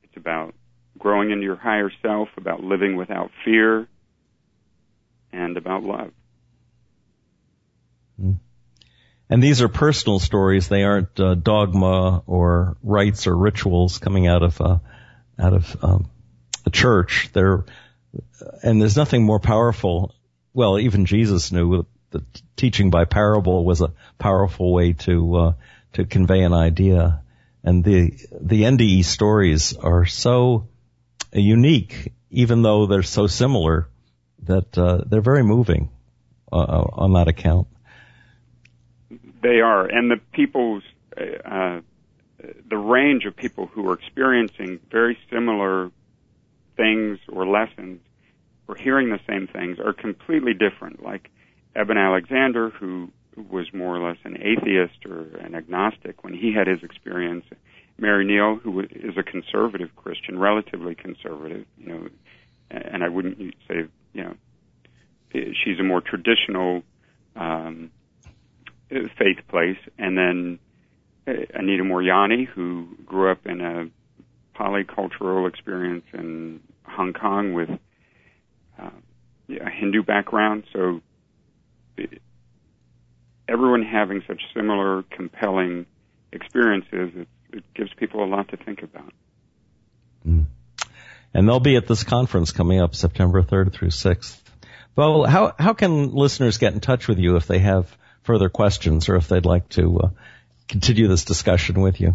it's 0.02 0.16
about 0.16 0.52
growing 0.98 1.30
into 1.30 1.44
your 1.44 1.54
higher 1.54 1.92
self, 2.02 2.28
about 2.36 2.60
living 2.60 2.96
without 2.96 3.30
fear, 3.44 3.86
and 5.32 5.56
about 5.56 5.84
love. 5.84 6.10
Hmm. 8.20 8.32
And 9.30 9.40
these 9.40 9.62
are 9.62 9.68
personal 9.68 10.18
stories; 10.18 10.66
they 10.66 10.82
aren't 10.82 11.20
uh, 11.20 11.36
dogma 11.36 12.20
or 12.26 12.76
rites 12.82 13.28
or 13.28 13.36
rituals 13.36 13.98
coming 13.98 14.26
out 14.26 14.42
of 14.42 14.60
uh, 14.60 14.78
out 15.38 15.52
of 15.52 15.84
um, 15.84 16.10
the 16.64 16.70
church. 16.70 17.30
They're 17.32 17.64
and 18.64 18.82
there's 18.82 18.96
nothing 18.96 19.22
more 19.22 19.38
powerful 19.38 20.15
well, 20.56 20.78
even 20.78 21.04
Jesus 21.04 21.52
knew 21.52 21.84
that 22.12 22.22
teaching 22.56 22.88
by 22.88 23.04
parable 23.04 23.62
was 23.62 23.82
a 23.82 23.92
powerful 24.18 24.72
way 24.72 24.94
to 24.94 25.36
uh, 25.36 25.52
to 25.92 26.06
convey 26.06 26.40
an 26.40 26.54
idea. 26.54 27.20
And 27.62 27.84
the 27.84 28.12
the 28.40 28.62
NDE 28.62 29.04
stories 29.04 29.76
are 29.76 30.06
so 30.06 30.66
unique, 31.30 32.10
even 32.30 32.62
though 32.62 32.86
they're 32.86 33.02
so 33.02 33.26
similar, 33.26 33.88
that 34.44 34.78
uh, 34.78 35.02
they're 35.06 35.20
very 35.20 35.44
moving 35.44 35.90
uh, 36.50 36.56
uh 36.56 36.86
on 37.04 37.12
that 37.12 37.28
account. 37.28 37.66
They 39.42 39.60
are, 39.60 39.84
and 39.84 40.10
the 40.10 40.20
people's 40.32 40.84
uh, 41.18 41.80
the 42.70 42.78
range 42.78 43.26
of 43.26 43.36
people 43.36 43.66
who 43.66 43.90
are 43.90 43.94
experiencing 43.94 44.80
very 44.90 45.18
similar 45.30 45.90
things 46.78 47.18
or 47.28 47.46
lessons 47.46 48.00
or 48.68 48.74
hearing 48.74 49.10
the 49.10 49.20
same 49.28 49.46
things 49.46 49.78
are 49.78 49.92
completely 49.92 50.54
different. 50.54 51.02
Like 51.02 51.30
Eben 51.74 51.96
Alexander, 51.96 52.70
who 52.70 53.10
was 53.50 53.72
more 53.72 53.96
or 53.96 54.08
less 54.08 54.18
an 54.24 54.38
atheist 54.40 55.04
or 55.04 55.38
an 55.38 55.54
agnostic 55.54 56.24
when 56.24 56.34
he 56.34 56.52
had 56.52 56.66
his 56.66 56.82
experience. 56.82 57.44
Mary 57.98 58.24
Neal, 58.24 58.56
who 58.56 58.80
is 58.80 59.16
a 59.16 59.22
conservative 59.22 59.94
Christian, 59.96 60.38
relatively 60.38 60.94
conservative, 60.94 61.64
you 61.78 61.86
know, 61.88 62.08
and 62.70 63.02
I 63.02 63.08
wouldn't 63.08 63.54
say, 63.68 63.84
you 64.12 64.24
know, 64.24 64.34
she's 65.32 65.78
a 65.78 65.82
more 65.82 66.00
traditional 66.00 66.82
um, 67.34 67.90
faith 68.88 69.38
place. 69.48 69.78
And 69.98 70.16
then 70.16 70.58
uh, 71.26 71.32
Anita 71.54 71.84
Moorjani, 71.84 72.46
who 72.46 72.88
grew 73.04 73.30
up 73.30 73.46
in 73.46 73.60
a 73.60 73.88
polycultural 74.58 75.48
experience 75.48 76.04
in 76.12 76.60
Hong 76.84 77.12
Kong 77.12 77.52
with 77.52 77.70
uh, 78.78 78.90
yeah, 79.48 79.68
Hindu 79.68 80.02
background, 80.02 80.64
so 80.72 81.00
it, 81.96 82.20
everyone 83.48 83.82
having 83.82 84.22
such 84.26 84.42
similar, 84.54 85.02
compelling 85.10 85.86
experiences, 86.32 87.12
it, 87.14 87.28
it, 87.52 87.64
gives 87.74 87.92
people 87.94 88.24
a 88.24 88.26
lot 88.26 88.48
to 88.48 88.56
think 88.56 88.82
about. 88.82 89.12
Mm. 90.26 90.46
And 91.32 91.48
they'll 91.48 91.60
be 91.60 91.76
at 91.76 91.86
this 91.86 92.04
conference 92.04 92.52
coming 92.52 92.80
up 92.80 92.94
September 92.94 93.42
3rd 93.42 93.72
through 93.72 93.88
6th. 93.88 94.40
Well, 94.96 95.24
how 95.24 95.54
how 95.58 95.74
can 95.74 96.14
listeners 96.14 96.56
get 96.56 96.72
in 96.72 96.80
touch 96.80 97.06
with 97.06 97.18
you 97.18 97.36
if 97.36 97.46
they 97.46 97.58
have 97.58 97.94
further 98.22 98.48
questions 98.48 99.10
or 99.10 99.16
if 99.16 99.28
they'd 99.28 99.44
like 99.44 99.68
to 99.70 99.98
uh, 99.98 100.08
continue 100.68 101.06
this 101.06 101.26
discussion 101.26 101.82
with 101.82 102.00
you? 102.00 102.14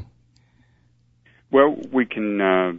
Well, 1.52 1.76
we 1.91 2.06
can 2.06 2.41
uh, 2.41 2.71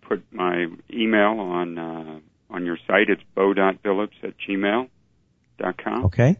put 0.00 0.24
my 0.32 0.66
email 0.90 1.40
on 1.40 1.78
uh, 1.78 2.20
on 2.54 2.64
your 2.64 2.78
site. 2.86 3.10
It's 3.10 3.22
bo.billups 3.34 4.22
at 4.22 4.34
gmail.com. 4.48 6.04
Okay. 6.06 6.36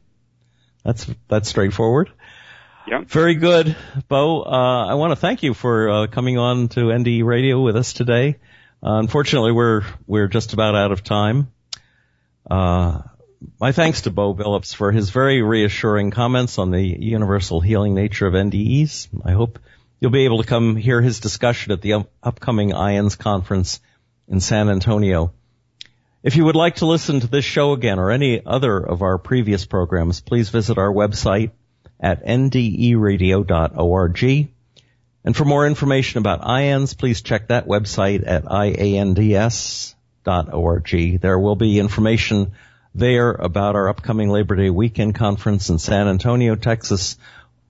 That's, 0.84 1.10
that's 1.28 1.48
straightforward. 1.48 2.10
Yeah. 2.86 3.02
Very 3.06 3.34
good, 3.34 3.76
Bo. 4.08 4.42
Uh, 4.42 4.86
I 4.86 4.94
want 4.94 5.12
to 5.12 5.16
thank 5.16 5.42
you 5.42 5.54
for 5.54 5.88
uh, 5.88 6.06
coming 6.06 6.36
on 6.36 6.68
to 6.68 6.80
NDE 6.80 7.24
Radio 7.24 7.60
with 7.60 7.76
us 7.76 7.94
today. 7.94 8.36
Uh, 8.82 8.98
unfortunately, 8.98 9.52
we're 9.52 9.82
we're 10.06 10.28
just 10.28 10.52
about 10.52 10.74
out 10.74 10.92
of 10.92 11.02
time. 11.02 11.50
Uh, 12.50 13.00
my 13.58 13.72
thanks 13.72 14.02
to 14.02 14.10
Bo 14.10 14.34
Billups 14.34 14.74
for 14.74 14.92
his 14.92 15.08
very 15.08 15.40
reassuring 15.40 16.10
comments 16.10 16.58
on 16.58 16.70
the 16.70 16.82
universal 16.82 17.62
healing 17.62 17.94
nature 17.94 18.26
of 18.26 18.34
NDEs. 18.34 19.08
I 19.24 19.32
hope 19.32 19.58
you'll 19.98 20.10
be 20.10 20.26
able 20.26 20.42
to 20.42 20.48
come 20.48 20.76
hear 20.76 21.00
his 21.00 21.20
discussion 21.20 21.72
at 21.72 21.80
the 21.80 22.04
upcoming 22.22 22.72
IANDS 22.72 23.16
conference 23.18 23.80
in 24.28 24.40
San 24.40 24.68
Antonio. 24.68 25.32
If 26.24 26.36
you 26.36 26.46
would 26.46 26.56
like 26.56 26.76
to 26.76 26.86
listen 26.86 27.20
to 27.20 27.26
this 27.26 27.44
show 27.44 27.72
again 27.72 27.98
or 27.98 28.10
any 28.10 28.40
other 28.46 28.78
of 28.78 29.02
our 29.02 29.18
previous 29.18 29.66
programs, 29.66 30.22
please 30.22 30.48
visit 30.48 30.78
our 30.78 30.90
website 30.90 31.50
at 32.00 32.24
nderadio.org. 32.24 34.22
And 35.26 35.36
for 35.36 35.44
more 35.44 35.66
information 35.66 36.18
about 36.20 36.40
IANDS, 36.40 36.96
please 36.96 37.20
check 37.20 37.48
that 37.48 37.66
website 37.66 38.26
at 38.26 38.44
iands.org. 38.44 39.90
There 41.20 41.38
will 41.38 41.56
be 41.56 41.78
information 41.78 42.52
there 42.94 43.32
about 43.32 43.76
our 43.76 43.90
upcoming 43.90 44.30
Labor 44.30 44.56
Day 44.56 44.70
weekend 44.70 45.14
conference 45.14 45.68
in 45.68 45.78
San 45.78 46.08
Antonio, 46.08 46.54
Texas, 46.54 47.18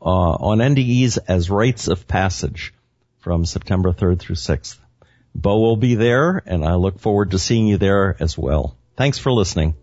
uh, 0.00 0.04
on 0.04 0.58
NDEs 0.58 1.18
as 1.26 1.50
rites 1.50 1.88
of 1.88 2.06
passage 2.06 2.72
from 3.18 3.46
September 3.46 3.92
3rd 3.92 4.20
through 4.20 4.36
6th. 4.36 4.78
Bo 5.34 5.60
will 5.60 5.76
be 5.76 5.94
there, 5.94 6.42
and 6.46 6.64
I 6.64 6.74
look 6.74 7.00
forward 7.00 7.32
to 7.32 7.38
seeing 7.38 7.66
you 7.66 7.76
there 7.76 8.16
as 8.20 8.38
well. 8.38 8.76
Thanks 8.96 9.18
for 9.18 9.32
listening. 9.32 9.74